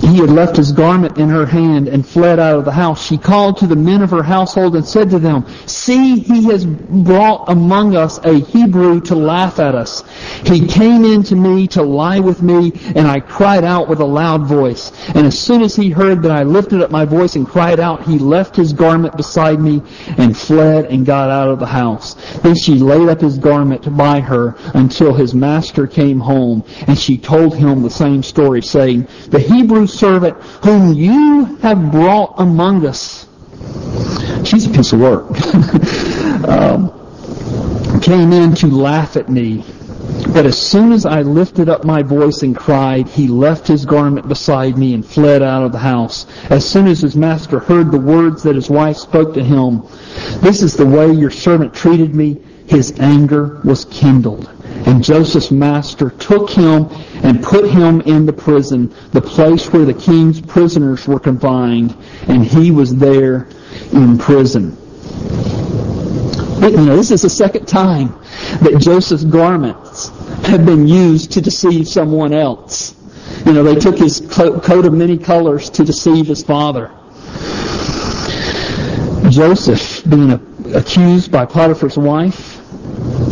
he 0.00 0.18
had 0.18 0.30
left 0.30 0.56
his 0.56 0.72
garment 0.72 1.18
in 1.18 1.28
her 1.28 1.44
hand 1.44 1.88
and 1.88 2.06
fled 2.06 2.38
out 2.38 2.58
of 2.58 2.64
the 2.64 2.72
house. 2.72 3.04
She 3.04 3.18
called 3.18 3.58
to 3.58 3.66
the 3.66 3.76
men 3.76 4.02
of 4.02 4.10
her 4.10 4.22
household 4.22 4.74
and 4.74 4.86
said 4.86 5.10
to 5.10 5.18
them, 5.18 5.46
See, 5.66 6.20
he 6.20 6.44
has 6.44 6.64
brought 6.64 7.50
among 7.50 7.94
us 7.94 8.18
a 8.24 8.40
Hebrew 8.40 9.00
to 9.02 9.14
laugh 9.14 9.58
at 9.58 9.74
us. 9.74 10.02
He 10.44 10.66
came 10.66 11.04
in 11.04 11.22
to 11.24 11.36
me 11.36 11.66
to 11.68 11.82
lie 11.82 12.20
with 12.20 12.40
me, 12.40 12.72
and 12.94 13.06
I 13.06 13.20
cried 13.20 13.64
out 13.64 13.88
with 13.88 14.00
a 14.00 14.06
loud 14.06 14.46
voice. 14.46 14.90
And 15.08 15.26
as 15.26 15.38
soon 15.38 15.60
as 15.60 15.76
he 15.76 15.90
heard 15.90 16.22
that 16.22 16.32
I 16.32 16.44
lifted 16.44 16.80
up 16.80 16.90
my 16.90 17.04
voice 17.04 17.36
and 17.36 17.46
cried 17.46 17.78
out, 17.78 18.04
he 18.04 18.18
left 18.18 18.56
his 18.56 18.72
garment 18.72 19.16
beside 19.18 19.60
me 19.60 19.82
and 20.16 20.36
fled 20.36 20.86
and 20.86 21.04
got 21.04 21.30
out 21.30 21.48
of 21.48 21.58
the 21.58 21.66
house. 21.66 22.14
Then 22.38 22.54
she 22.54 22.74
laid 22.74 23.08
up 23.08 23.20
his 23.20 23.38
garment 23.38 23.94
by 23.96 24.20
her 24.20 24.56
until 24.74 25.12
his 25.12 25.34
master 25.34 25.86
came 25.86 26.20
home, 26.20 26.64
and 26.86 26.98
she 26.98 27.18
told 27.18 27.54
him 27.54 27.82
the 27.82 27.90
same 27.90 28.22
story, 28.22 28.62
saying, 28.62 29.08
The 29.28 29.40
Hebrew 29.40 29.65
Hebrew 29.66 29.88
servant 29.88 30.36
whom 30.62 30.92
you 30.94 31.56
have 31.56 31.90
brought 31.90 32.34
among 32.38 32.86
us. 32.86 33.26
She's 34.44 34.64
a 34.64 34.70
piece 34.70 34.92
of 34.92 35.00
work. 35.00 35.28
um, 36.48 36.92
came 38.00 38.32
in 38.32 38.54
to 38.54 38.68
laugh 38.68 39.16
at 39.16 39.28
me. 39.28 39.64
But 40.32 40.46
as 40.46 40.56
soon 40.56 40.92
as 40.92 41.04
I 41.04 41.22
lifted 41.22 41.68
up 41.68 41.82
my 41.82 42.04
voice 42.04 42.44
and 42.44 42.56
cried, 42.56 43.08
he 43.08 43.26
left 43.26 43.66
his 43.66 43.84
garment 43.84 44.28
beside 44.28 44.78
me 44.78 44.94
and 44.94 45.04
fled 45.04 45.42
out 45.42 45.64
of 45.64 45.72
the 45.72 45.78
house. 45.78 46.26
As 46.48 46.64
soon 46.64 46.86
as 46.86 47.00
his 47.00 47.16
master 47.16 47.58
heard 47.58 47.90
the 47.90 47.98
words 47.98 48.44
that 48.44 48.54
his 48.54 48.70
wife 48.70 48.98
spoke 48.98 49.34
to 49.34 49.42
him, 49.42 49.82
this 50.42 50.62
is 50.62 50.74
the 50.74 50.86
way 50.86 51.10
your 51.10 51.32
servant 51.32 51.74
treated 51.74 52.14
me, 52.14 52.40
his 52.68 52.96
anger 53.00 53.60
was 53.64 53.84
kindled. 53.86 54.48
And 54.86 55.02
Joseph's 55.02 55.50
master 55.50 56.10
took 56.10 56.50
him 56.50 56.88
and 57.22 57.42
put 57.42 57.68
him 57.68 58.00
in 58.02 58.26
the 58.26 58.32
prison, 58.32 58.94
the 59.12 59.20
place 59.20 59.72
where 59.72 59.84
the 59.84 59.94
king's 59.94 60.40
prisoners 60.40 61.06
were 61.08 61.18
confined, 61.18 61.96
and 62.28 62.44
he 62.44 62.70
was 62.70 62.94
there 62.96 63.48
in 63.92 64.18
prison. 64.18 64.76
You 66.60 66.84
know, 66.84 66.96
this 66.96 67.10
is 67.10 67.22
the 67.22 67.30
second 67.30 67.66
time 67.66 68.08
that 68.62 68.78
Joseph's 68.78 69.24
garments 69.24 70.08
have 70.46 70.64
been 70.66 70.86
used 70.88 71.32
to 71.32 71.40
deceive 71.40 71.88
someone 71.88 72.32
else. 72.32 72.94
You 73.44 73.52
know, 73.52 73.62
they 73.62 73.76
took 73.76 73.98
his 73.98 74.20
coat 74.20 74.84
of 74.84 74.92
many 74.92 75.18
colors 75.18 75.70
to 75.70 75.84
deceive 75.84 76.26
his 76.26 76.42
father. 76.42 76.90
Joseph 79.30 80.08
being 80.08 80.32
accused 80.74 81.30
by 81.30 81.44
Potiphar's 81.46 81.98
wife, 81.98 82.55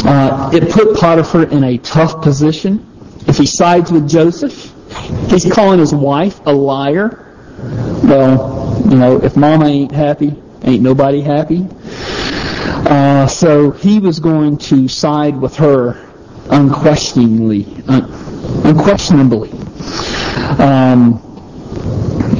uh, 0.06 0.50
it 0.52 0.70
put 0.70 0.96
Potiphar 0.96 1.44
in 1.44 1.64
a 1.64 1.78
tough 1.78 2.22
position. 2.22 2.86
If 3.26 3.38
he 3.38 3.46
sides 3.46 3.90
with 3.90 4.08
Joseph, 4.08 4.72
he's 5.30 5.50
calling 5.50 5.78
his 5.78 5.94
wife 5.94 6.40
a 6.46 6.52
liar. 6.52 7.34
Well, 8.02 8.82
you 8.88 8.96
know, 8.96 9.22
if 9.22 9.36
mama 9.36 9.66
ain't 9.66 9.92
happy, 9.92 10.34
ain't 10.62 10.82
nobody 10.82 11.20
happy. 11.20 11.66
Uh, 12.86 13.26
so 13.26 13.70
he 13.70 13.98
was 13.98 14.20
going 14.20 14.58
to 14.58 14.88
side 14.88 15.36
with 15.36 15.56
her 15.56 16.06
unquestioningly, 16.50 17.64
un- 17.88 18.10
unquestionably. 18.64 19.50
Um, 20.58 21.20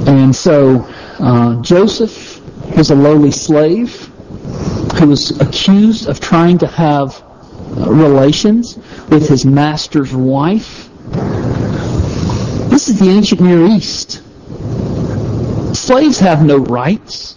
and 0.07 0.37
so 0.37 0.87
uh, 1.18 1.61
Joseph 1.62 2.42
was 2.77 2.90
a 2.90 2.94
lowly 2.94 3.31
slave 3.31 4.11
who 4.98 5.09
was 5.09 5.40
accused 5.40 6.09
of 6.09 6.20
trying 6.20 6.59
to 6.59 6.66
have 6.66 7.22
relations 7.76 8.76
with 9.08 9.28
his 9.28 9.44
master's 9.44 10.14
wife. 10.14 10.88
This 12.70 12.88
is 12.88 12.98
the 12.98 13.08
ancient 13.08 13.40
Near 13.40 13.66
East. 13.66 14.22
Slaves 15.74 16.18
have 16.20 16.44
no 16.44 16.58
rights. 16.58 17.37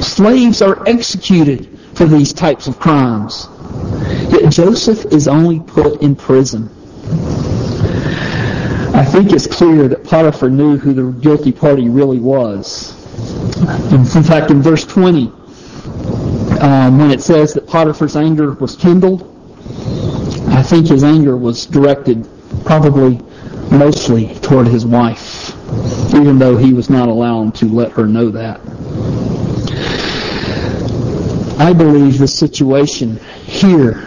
Slaves 0.00 0.62
are 0.62 0.86
executed 0.88 1.78
for 1.94 2.06
these 2.06 2.32
types 2.32 2.66
of 2.66 2.78
crimes. 2.78 3.48
Yet 4.30 4.50
Joseph 4.50 5.06
is 5.06 5.28
only 5.28 5.60
put 5.60 6.02
in 6.02 6.16
prison. 6.16 6.70
I 8.94 9.04
think 9.04 9.32
it's 9.32 9.46
clear 9.46 9.88
that 9.88 10.04
Potiphar 10.04 10.50
knew 10.50 10.76
who 10.76 10.92
the 10.92 11.12
guilty 11.20 11.52
party 11.52 11.88
really 11.88 12.18
was. 12.18 12.96
In 13.92 14.22
fact, 14.22 14.50
in 14.50 14.62
verse 14.62 14.84
20, 14.84 15.26
um, 16.60 16.98
when 16.98 17.10
it 17.10 17.22
says 17.22 17.54
that 17.54 17.66
Potiphar's 17.66 18.16
anger 18.16 18.52
was 18.52 18.76
kindled, 18.76 19.39
I 20.50 20.62
think 20.62 20.88
his 20.88 21.04
anger 21.04 21.36
was 21.36 21.64
directed 21.66 22.28
probably 22.64 23.20
mostly 23.70 24.34
toward 24.36 24.66
his 24.66 24.84
wife, 24.84 25.54
even 26.14 26.38
though 26.38 26.56
he 26.56 26.72
was 26.72 26.90
not 26.90 27.08
allowed 27.08 27.54
to 27.56 27.66
let 27.66 27.92
her 27.92 28.06
know 28.06 28.30
that. 28.30 28.60
I 31.58 31.72
believe 31.72 32.18
the 32.18 32.26
situation 32.26 33.16
here 33.44 34.02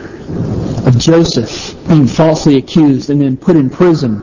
of 0.85 0.97
Joseph 0.97 1.75
being 1.87 2.07
falsely 2.07 2.57
accused 2.57 3.09
and 3.09 3.21
then 3.21 3.37
put 3.37 3.55
in 3.55 3.69
prison 3.69 4.21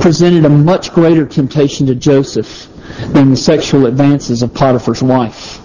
presented 0.00 0.44
a 0.44 0.48
much 0.48 0.92
greater 0.92 1.26
temptation 1.26 1.86
to 1.88 1.94
Joseph 1.94 2.68
than 3.08 3.30
the 3.30 3.36
sexual 3.36 3.86
advances 3.86 4.42
of 4.42 4.54
Potiphar's 4.54 5.02
wife. 5.02 5.60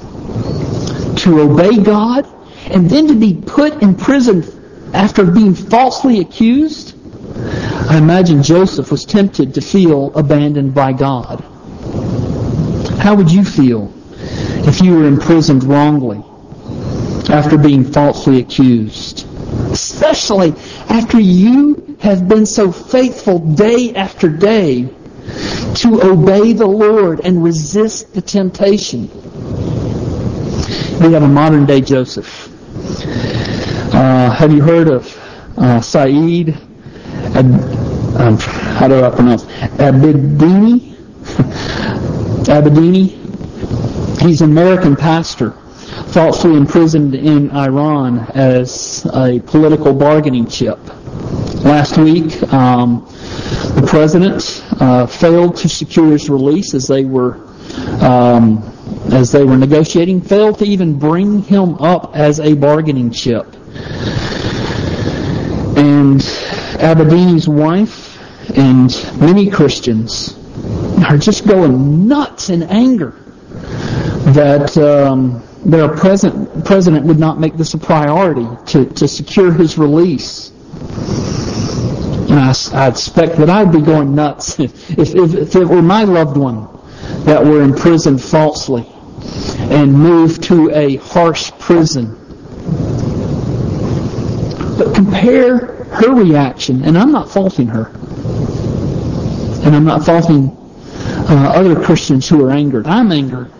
To 1.24 1.42
obey 1.42 1.78
God 1.78 2.28
and 2.68 2.90
then 2.90 3.08
to 3.08 3.16
be 3.16 3.34
put 3.34 3.82
in 3.82 3.96
prison 3.96 4.44
after 4.94 5.26
being 5.26 5.54
falsely 5.56 6.20
accused, 6.20 6.96
I 7.90 7.98
imagine 7.98 8.44
Joseph 8.44 8.92
was 8.92 9.06
tempted 9.06 9.54
to 9.56 9.62
feel 9.62 10.12
abandoned 10.16 10.74
by 10.74 10.94
God. 10.94 11.42
How 13.00 13.16
would 13.16 13.32
you 13.32 13.44
feel 13.44 13.94
if 14.68 14.82
you 14.82 14.96
were 14.96 15.08
imprisoned 15.08 15.64
wrongly 15.64 16.24
after 17.30 17.58
being 17.58 17.84
falsely 17.84 18.40
accused? 18.40 19.26
Especially 19.72 20.54
after 20.90 21.20
you 21.20 21.98
have 22.02 22.28
been 22.28 22.46
so 22.46 22.72
faithful 22.72 23.40
day 23.40 23.94
after 23.96 24.30
day 24.30 24.90
to 25.76 26.02
obey 26.02 26.54
the 26.54 26.68
Lord 26.68 27.22
and 27.24 27.44
resist 27.44 28.14
the 28.14 28.22
temptation. 28.22 29.10
We 31.00 31.14
have 31.14 31.24
a 31.24 31.28
modern 31.28 31.66
day 31.66 31.82
Joseph. 31.82 32.50
Uh, 34.00 34.32
have 34.32 34.50
you 34.54 34.62
heard 34.62 34.88
of 34.88 35.06
uh, 35.58 35.82
Saeed? 35.82 36.58
Ab, 37.36 37.46
um, 38.16 38.38
how 38.40 38.88
do 38.88 39.04
I 39.04 39.10
pronounce? 39.10 39.44
Abedini? 39.76 40.94
Abedini? 42.48 44.22
He's 44.22 44.40
an 44.40 44.52
American 44.52 44.96
pastor, 44.96 45.52
falsely 46.14 46.56
imprisoned 46.56 47.14
in 47.14 47.52
Iran 47.52 48.20
as 48.36 49.06
a 49.14 49.42
political 49.42 49.94
bargaining 49.94 50.48
chip. 50.48 50.80
Last 51.66 51.98
week, 51.98 52.42
um, 52.54 53.06
the 53.76 53.86
president 53.86 54.64
uh, 54.80 55.08
failed 55.08 55.58
to 55.58 55.68
secure 55.68 56.12
his 56.12 56.30
release 56.30 56.74
as 56.74 56.88
they 56.88 57.04
were 57.04 57.36
um, 58.02 58.64
as 59.12 59.34
they 59.34 59.44
were 59.44 59.58
negotiating, 59.58 60.22
failed 60.22 60.60
to 60.60 60.66
even 60.66 60.98
bring 60.98 61.42
him 61.42 61.76
up 61.76 62.16
as 62.16 62.40
a 62.40 62.54
bargaining 62.54 63.12
chip. 63.12 63.58
And 65.78 66.22
Abedini's 66.82 67.48
wife 67.48 68.10
and 68.58 68.90
many 69.20 69.50
Christians 69.50 70.38
are 71.08 71.18
just 71.18 71.48
going 71.48 72.08
nuts 72.08 72.50
in 72.50 72.64
anger 72.64 73.12
that 74.34 74.78
um, 74.78 75.44
their 75.66 75.90
present, 75.90 76.66
president 76.66 77.06
would 77.06 77.20
not 77.20 77.40
make 77.40 77.56
this 77.58 77.74
a 77.74 77.78
priority 77.78 78.48
to, 78.68 78.86
to 78.86 79.08
secure 79.08 79.52
his 79.52 79.78
release. 79.78 80.50
And 82.30 82.40
I, 82.40 82.54
I 82.74 82.88
expect 82.88 83.38
that 83.38 83.50
I'd 83.50 83.72
be 83.72 83.82
going 83.82 84.16
nuts 84.16 84.60
if, 84.60 84.98
if, 84.98 85.16
if 85.16 85.56
it 85.56 85.66
were 85.66 85.82
my 85.82 86.04
loved 86.04 86.38
one 86.38 86.68
that 87.26 87.44
were 87.44 87.62
imprisoned 87.62 88.22
falsely 88.22 88.86
and 89.58 89.94
moved 89.94 90.44
to 90.44 90.70
a 90.72 90.98
harsh 90.98 91.52
prison. 91.60 92.19
But 94.80 94.96
compare 94.96 95.58
her 95.92 96.16
reaction, 96.16 96.86
and 96.86 96.98
I'm 96.98 97.12
not 97.12 97.30
faulting 97.30 97.68
her, 97.68 97.88
and 99.66 99.76
I'm 99.76 99.84
not 99.84 100.06
faulting 100.06 100.56
uh, 101.30 101.52
other 101.54 101.76
Christians 101.84 102.30
who 102.30 102.46
are 102.46 102.52
angered. 102.52 102.88
I'm 102.88 103.12
angered. 103.12 103.52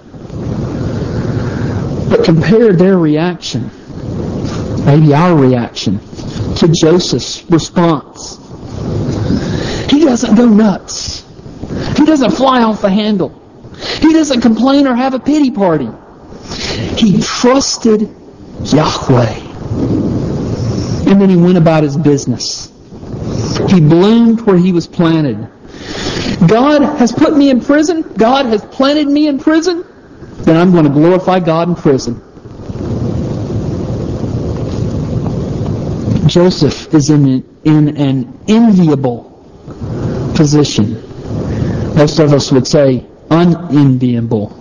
But 2.10 2.24
compare 2.24 2.72
their 2.72 2.98
reaction, 2.98 3.70
maybe 4.86 5.14
our 5.14 5.36
reaction, 5.36 6.00
to 6.56 6.70
Joseph's 6.70 7.44
response. 7.50 8.38
He 9.92 10.06
doesn't 10.06 10.36
go 10.36 10.48
nuts. 10.48 11.26
He 11.98 12.06
doesn't 12.06 12.32
fly 12.32 12.64
off 12.64 12.82
the 12.82 12.90
handle. 12.90 13.36
He 14.00 14.14
doesn't 14.14 14.40
complain 14.40 14.88
or 14.88 14.96
have 14.96 15.14
a 15.14 15.20
pity 15.20 15.52
party. 15.52 15.90
He 16.96 17.22
trusted 17.22 18.10
Yahweh. 18.64 20.09
And 21.10 21.20
then 21.20 21.30
he 21.30 21.36
went 21.36 21.58
about 21.58 21.84
his 21.84 21.98
business. 21.98 22.72
He 23.68 23.82
bloomed 23.82 24.42
where 24.42 24.58
he 24.58 24.72
was 24.72 24.86
planted. 24.86 25.50
God 26.48 26.82
has 27.00 27.12
put 27.12 27.36
me 27.36 27.50
in 27.50 27.62
prison. 27.62 28.02
God 28.14 28.46
has 28.46 28.64
planted 28.66 29.08
me 29.08 29.28
in 29.28 29.40
prison. 29.40 29.84
Then 30.44 30.56
I'm 30.56 30.72
going 30.72 30.86
to 30.86 30.90
glorify 30.90 31.40
God 31.40 31.68
in 31.70 31.76
prison. 31.76 32.22
Joseph 36.28 36.94
is 36.94 37.10
in, 37.10 37.44
in 37.66 37.98
an 37.98 38.40
enviable 38.48 39.30
position. 40.36 40.94
Most 41.96 42.20
of 42.20 42.34
us 42.34 42.52
would 42.52 42.68
say 42.68 43.06
unenviable. 43.32 44.59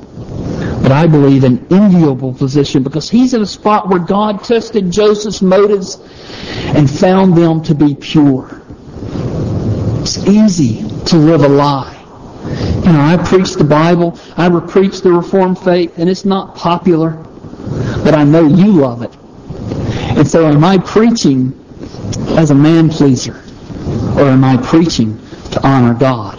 But 0.89 0.97
I 0.97 1.07
believe 1.07 1.45
an 1.45 1.67
enviable 1.71 2.33
position 2.33 2.83
because 2.83 3.11
he's 3.11 3.35
in 3.35 3.43
a 3.43 3.47
spot 3.47 3.91
where 3.91 3.99
God 3.99 4.43
tested 4.43 4.91
Joseph's 4.91 5.43
motives 5.43 5.99
and 6.69 6.91
found 6.91 7.37
them 7.37 7.63
to 7.65 7.75
be 7.75 7.95
pure. 7.95 8.63
It's 10.01 10.17
easy 10.27 10.89
to 11.05 11.17
live 11.17 11.43
a 11.43 11.49
lie. 11.49 11.95
You 12.87 12.93
know, 12.93 13.03
I 13.03 13.23
preach 13.23 13.53
the 13.57 13.65
Bible, 13.65 14.19
I 14.39 14.49
preach 14.61 15.03
the 15.03 15.13
Reformed 15.13 15.59
faith, 15.59 15.99
and 15.99 16.09
it's 16.09 16.25
not 16.25 16.55
popular, 16.55 17.11
but 18.03 18.15
I 18.15 18.25
know 18.25 18.47
you 18.47 18.73
love 18.73 19.03
it. 19.03 19.15
And 20.17 20.27
so 20.27 20.47
am 20.47 20.65
I 20.65 20.79
preaching 20.79 21.53
as 22.39 22.51
a 22.51 22.55
man 22.55 22.89
pleaser, 22.89 23.45
or 24.17 24.23
am 24.23 24.43
I 24.43 24.57
preaching 24.57 25.19
to 25.51 25.67
honor 25.69 25.93
God? 25.93 26.39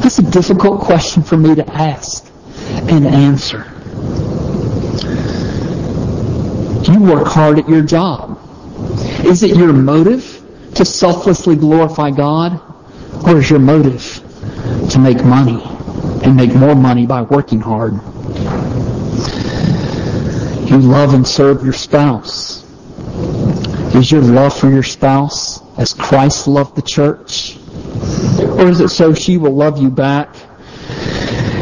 That's 0.00 0.20
a 0.20 0.30
difficult 0.30 0.82
question 0.82 1.24
for 1.24 1.36
me 1.36 1.56
to 1.56 1.68
ask 1.68 2.28
and 2.90 3.06
answer. 3.06 3.66
You 6.90 7.00
work 7.00 7.26
hard 7.26 7.58
at 7.58 7.68
your 7.68 7.82
job. 7.82 8.38
Is 9.24 9.42
it 9.42 9.56
your 9.56 9.72
motive 9.72 10.42
to 10.74 10.84
selflessly 10.84 11.56
glorify 11.56 12.10
God? 12.10 12.60
Or 13.26 13.38
is 13.38 13.50
your 13.50 13.58
motive 13.58 14.22
to 14.90 14.98
make 14.98 15.24
money 15.24 15.62
and 16.24 16.36
make 16.36 16.54
more 16.54 16.74
money 16.74 17.06
by 17.06 17.22
working 17.22 17.60
hard? 17.60 17.94
You 20.70 20.78
love 20.78 21.14
and 21.14 21.26
serve 21.26 21.64
your 21.64 21.72
spouse. 21.72 22.64
Is 23.94 24.12
your 24.12 24.22
love 24.22 24.56
for 24.56 24.70
your 24.70 24.82
spouse 24.82 25.60
as 25.76 25.92
Christ 25.92 26.46
loved 26.46 26.76
the 26.76 26.82
church? 26.82 27.56
Or 28.40 28.68
is 28.68 28.80
it 28.80 28.88
so 28.88 29.12
she 29.12 29.36
will 29.36 29.54
love 29.54 29.78
you 29.78 29.90
back 29.90 30.34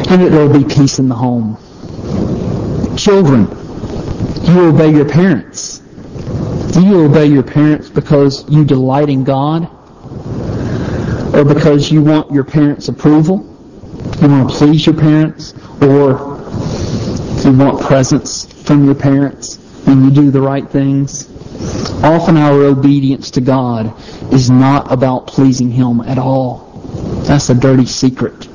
and 0.09 0.21
there 0.21 0.47
will 0.47 0.63
be 0.63 0.63
peace 0.63 0.99
in 0.99 1.09
the 1.09 1.15
home? 1.15 1.57
Children, 2.97 3.47
you 4.43 4.65
obey 4.67 4.91
your 4.91 5.07
parents. 5.07 5.79
Do 6.71 6.85
you 6.85 7.05
obey 7.05 7.25
your 7.25 7.43
parents 7.43 7.89
because 7.89 8.49
you 8.49 8.63
delight 8.63 9.09
in 9.09 9.23
God? 9.23 9.69
Or 11.35 11.43
because 11.43 11.91
you 11.91 12.01
want 12.01 12.31
your 12.31 12.43
parents' 12.43 12.87
approval? 12.87 13.39
You 14.21 14.27
want 14.29 14.49
to 14.49 14.55
please 14.55 14.85
your 14.85 14.95
parents? 14.95 15.53
Or 15.81 16.37
you 17.43 17.51
want 17.57 17.81
presents 17.81 18.45
from 18.63 18.85
your 18.85 18.95
parents 18.95 19.57
when 19.85 20.03
you 20.05 20.11
do 20.11 20.31
the 20.31 20.41
right 20.41 20.67
things? 20.67 21.29
Often 22.03 22.37
our 22.37 22.63
obedience 22.63 23.31
to 23.31 23.41
God 23.41 23.93
is 24.33 24.49
not 24.49 24.91
about 24.91 25.27
pleasing 25.27 25.71
Him 25.71 26.01
at 26.01 26.17
all. 26.17 26.81
That's 27.25 27.49
a 27.49 27.55
dirty 27.55 27.85
secret. 27.85 28.46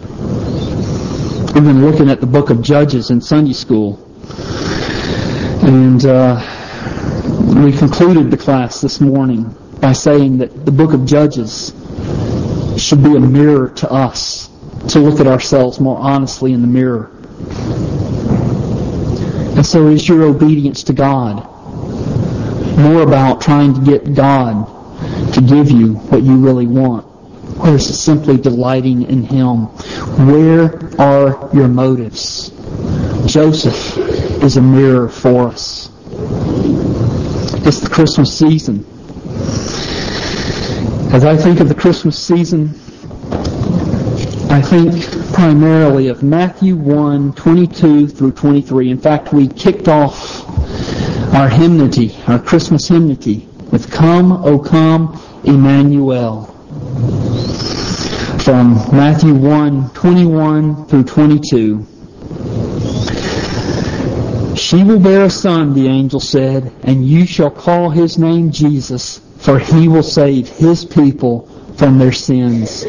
We've 1.54 1.62
been 1.62 1.84
looking 1.84 2.08
at 2.08 2.22
the 2.22 2.26
book 2.26 2.48
of 2.48 2.62
Judges 2.62 3.10
in 3.10 3.20
Sunday 3.20 3.52
school. 3.52 4.02
And 5.62 6.02
uh, 6.02 6.40
we 7.62 7.76
concluded 7.76 8.30
the 8.30 8.38
class 8.38 8.80
this 8.80 9.02
morning 9.02 9.54
by 9.78 9.92
saying 9.92 10.38
that 10.38 10.64
the 10.64 10.72
book 10.72 10.94
of 10.94 11.04
Judges 11.04 11.74
should 12.78 13.02
be 13.02 13.14
a 13.16 13.20
mirror 13.20 13.68
to 13.68 13.92
us 13.92 14.48
to 14.88 14.98
look 14.98 15.20
at 15.20 15.26
ourselves 15.26 15.78
more 15.78 15.98
honestly 15.98 16.54
in 16.54 16.62
the 16.62 16.66
mirror. 16.66 17.10
And 19.54 19.66
so 19.66 19.88
is 19.88 20.08
your 20.08 20.22
obedience 20.22 20.82
to 20.84 20.94
God 20.94 21.46
more 22.78 23.02
about 23.02 23.42
trying 23.42 23.74
to 23.74 23.80
get 23.82 24.14
God 24.14 25.34
to 25.34 25.42
give 25.42 25.70
you 25.70 25.96
what 25.96 26.22
you 26.22 26.36
really 26.38 26.66
want? 26.66 27.11
Or 27.62 27.76
is 27.76 27.88
it 27.88 27.94
simply 27.94 28.38
delighting 28.38 29.02
in 29.02 29.22
Him? 29.22 29.66
Where 30.26 31.00
are 31.00 31.48
your 31.54 31.68
motives? 31.68 32.50
Joseph 33.24 33.96
is 34.42 34.56
a 34.56 34.62
mirror 34.62 35.08
for 35.08 35.48
us. 35.48 35.88
It's 37.64 37.78
the 37.78 37.88
Christmas 37.88 38.36
season. 38.36 38.84
As 41.14 41.24
I 41.24 41.36
think 41.36 41.60
of 41.60 41.68
the 41.68 41.74
Christmas 41.74 42.18
season, 42.18 42.70
I 44.50 44.60
think 44.60 45.32
primarily 45.32 46.08
of 46.08 46.24
Matthew 46.24 46.74
1, 46.74 47.34
22 47.34 48.08
through 48.08 48.32
23. 48.32 48.90
In 48.90 48.98
fact, 48.98 49.32
we 49.32 49.46
kicked 49.46 49.86
off 49.86 50.44
our 51.32 51.48
hymnody, 51.48 52.16
our 52.26 52.40
Christmas 52.40 52.88
hymnody, 52.88 53.48
with 53.70 53.88
Come, 53.92 54.32
O 54.32 54.58
come, 54.58 55.20
Emmanuel 55.44 56.52
from 58.42 58.74
Matthew 58.90 59.34
1, 59.34 59.90
21 59.90 60.86
through 60.86 61.04
22. 61.04 61.86
She 64.56 64.82
will 64.82 64.98
bear 64.98 65.26
a 65.26 65.30
son, 65.30 65.74
the 65.74 65.86
angel 65.86 66.18
said, 66.18 66.72
and 66.82 67.06
you 67.06 67.24
shall 67.24 67.52
call 67.52 67.90
his 67.90 68.18
name 68.18 68.50
Jesus, 68.50 69.20
for 69.38 69.60
he 69.60 69.86
will 69.86 70.02
save 70.02 70.48
his 70.48 70.84
people 70.84 71.46
from 71.76 71.98
their 71.98 72.10
sins. 72.10 72.84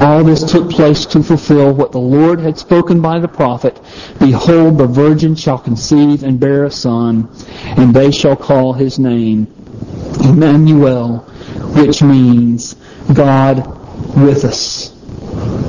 All 0.00 0.22
this 0.22 0.44
took 0.44 0.70
place 0.70 1.04
to 1.06 1.22
fulfill 1.22 1.74
what 1.74 1.90
the 1.90 1.98
Lord 1.98 2.38
had 2.38 2.56
spoken 2.56 3.00
by 3.00 3.18
the 3.18 3.26
prophet. 3.26 3.80
Behold, 4.20 4.78
the 4.78 4.86
virgin 4.86 5.34
shall 5.34 5.58
conceive 5.58 6.22
and 6.22 6.38
bear 6.38 6.64
a 6.64 6.70
son, 6.70 7.28
and 7.64 7.92
they 7.92 8.12
shall 8.12 8.36
call 8.36 8.72
his 8.74 9.00
name 9.00 9.48
Emmanuel, 10.22 11.18
which 11.74 12.04
means 12.04 12.76
God 13.12 13.79
with 14.16 14.44
us. 14.44 14.90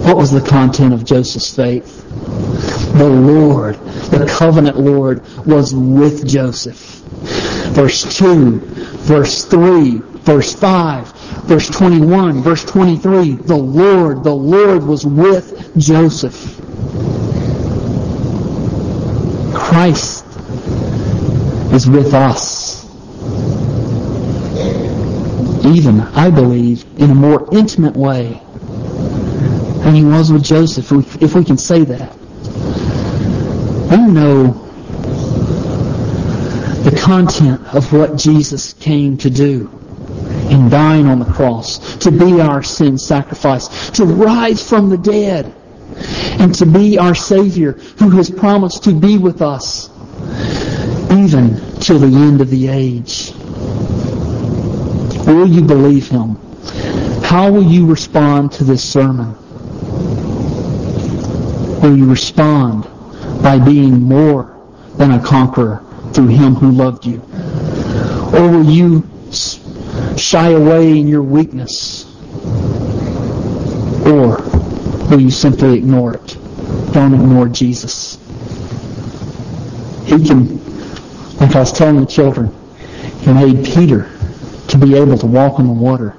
What 0.05 0.17
was 0.17 0.31
the 0.31 0.41
content 0.41 0.93
of 0.93 1.05
Joseph's 1.05 1.55
faith? 1.55 2.07
The 2.97 3.07
Lord, 3.07 3.75
the 3.75 4.25
covenant 4.27 4.79
Lord, 4.79 5.25
was 5.45 5.73
with 5.73 6.27
Joseph. 6.27 6.77
Verse 7.73 8.17
2, 8.17 8.59
verse 8.59 9.45
3, 9.45 9.99
verse 9.99 10.53
5, 10.53 11.11
verse 11.45 11.69
21, 11.69 12.41
verse 12.41 12.65
23. 12.65 13.35
The 13.35 13.55
Lord, 13.55 14.23
the 14.23 14.33
Lord 14.33 14.83
was 14.83 15.05
with 15.05 15.77
Joseph. 15.77 16.57
Christ 19.55 20.25
is 21.73 21.89
with 21.89 22.13
us 22.13 22.60
even, 25.65 26.01
I 26.01 26.29
believe, 26.29 26.85
in 26.97 27.11
a 27.11 27.15
more 27.15 27.47
intimate 27.51 27.95
way 27.95 28.41
than 29.83 29.95
he 29.95 30.03
was 30.03 30.31
with 30.31 30.43
Joseph, 30.43 30.91
if 31.21 31.35
we, 31.35 31.43
can 31.43 31.57
say 31.57 31.83
that. 31.83 32.15
We 33.91 33.97
know 34.11 34.47
the 36.83 36.97
content 36.99 37.61
of 37.73 37.91
what 37.93 38.15
Jesus 38.15 38.73
came 38.73 39.17
to 39.17 39.29
do 39.29 39.69
in 40.49 40.69
dying 40.69 41.07
on 41.07 41.19
the 41.19 41.25
cross, 41.25 41.97
to 41.97 42.11
be 42.11 42.41
our 42.41 42.63
sin 42.63 42.97
sacrifice, 42.97 43.89
to 43.91 44.05
rise 44.05 44.67
from 44.67 44.89
the 44.89 44.97
dead, 44.97 45.53
and 46.39 46.53
to 46.55 46.65
be 46.65 46.97
our 46.97 47.15
Savior 47.15 47.73
who 47.99 48.09
has 48.11 48.29
promised 48.29 48.83
to 48.85 48.93
be 48.93 49.17
with 49.17 49.41
us 49.41 49.89
even 51.11 51.59
till 51.79 51.99
the 51.99 52.07
end 52.07 52.41
of 52.41 52.49
the 52.49 52.67
age. 52.67 53.33
Will 55.31 55.47
you 55.47 55.61
believe 55.61 56.09
Him? 56.09 56.35
How 57.23 57.49
will 57.49 57.63
you 57.63 57.85
respond 57.85 58.51
to 58.53 58.65
this 58.65 58.83
sermon? 58.83 59.33
Will 61.81 61.95
you 61.95 62.05
respond 62.05 62.83
by 63.41 63.57
being 63.57 64.01
more 64.01 64.53
than 64.97 65.11
a 65.11 65.23
conqueror 65.23 65.85
through 66.11 66.27
Him 66.27 66.55
who 66.55 66.71
loved 66.71 67.05
you? 67.05 67.21
Or 68.33 68.49
will 68.49 68.65
you 68.65 69.07
shy 70.17 70.49
away 70.49 70.99
in 70.99 71.07
your 71.07 71.23
weakness? 71.23 72.03
Or 74.05 74.41
will 75.09 75.21
you 75.21 75.31
simply 75.31 75.77
ignore 75.77 76.15
it? 76.15 76.37
Don't 76.91 77.13
ignore 77.13 77.47
Jesus. 77.47 78.17
He 80.03 80.21
can, 80.27 80.57
like 81.37 81.55
I 81.55 81.61
was 81.61 81.71
telling 81.71 82.01
the 82.01 82.05
children, 82.05 82.53
He 83.21 83.31
made 83.31 83.63
Peter 83.63 84.11
to 84.71 84.77
be 84.77 84.95
able 84.95 85.17
to 85.17 85.27
walk 85.27 85.59
on 85.59 85.67
the 85.67 85.73
water. 85.73 86.15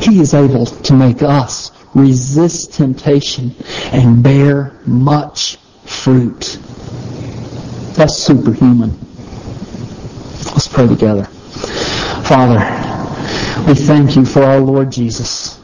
He 0.00 0.20
is 0.20 0.34
able 0.34 0.66
to 0.66 0.94
make 0.94 1.22
us 1.22 1.72
resist 1.94 2.74
temptation 2.74 3.54
and 3.92 4.22
bear 4.22 4.78
much 4.86 5.56
fruit. 5.84 6.58
That's 7.94 8.16
superhuman. 8.16 8.90
Let's 10.52 10.68
pray 10.68 10.86
together. 10.86 11.24
Father, 12.24 12.58
we 13.66 13.74
thank 13.74 14.16
you 14.16 14.24
for 14.26 14.42
our 14.42 14.60
Lord 14.60 14.92
Jesus. 14.92 15.58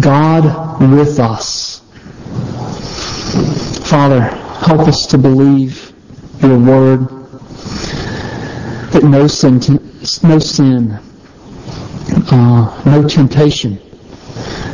God 0.00 0.80
with 0.80 1.18
us. 1.18 1.80
Father, 3.88 4.22
help 4.22 4.88
us 4.88 5.06
to 5.08 5.18
believe 5.18 5.92
your 6.40 6.58
word 6.58 7.08
that 8.92 9.02
no 9.04 9.26
sin, 9.26 9.60
no 10.22 10.38
sin, 10.38 10.98
uh, 12.30 12.82
no 12.86 13.06
temptation 13.08 13.78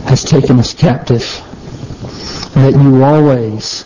has 0.07 0.24
taken 0.24 0.59
us 0.59 0.74
captive. 0.74 1.22
That 2.55 2.72
you 2.74 3.05
always 3.05 3.84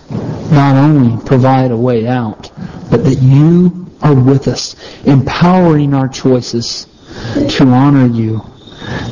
not 0.50 0.76
only 0.76 1.22
provide 1.24 1.70
a 1.70 1.76
way 1.76 2.06
out, 2.06 2.50
but 2.90 3.04
that 3.04 3.18
you 3.20 3.86
are 4.02 4.14
with 4.14 4.48
us, 4.48 4.76
empowering 5.04 5.94
our 5.94 6.08
choices 6.08 6.86
to 7.34 7.66
honor 7.66 8.06
you, 8.06 8.40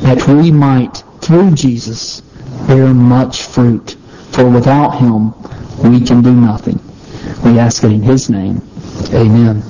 that 0.01 0.27
we 0.27 0.51
might, 0.51 1.03
through 1.21 1.51
Jesus, 1.51 2.21
bear 2.67 2.93
much 2.93 3.43
fruit. 3.43 3.97
For 4.31 4.49
without 4.49 4.97
him, 4.97 5.33
we 5.89 6.01
can 6.01 6.21
do 6.21 6.33
nothing. 6.33 6.79
We 7.43 7.59
ask 7.59 7.83
it 7.83 7.91
in 7.91 8.01
his 8.01 8.29
name. 8.29 8.61
Amen. 9.13 9.63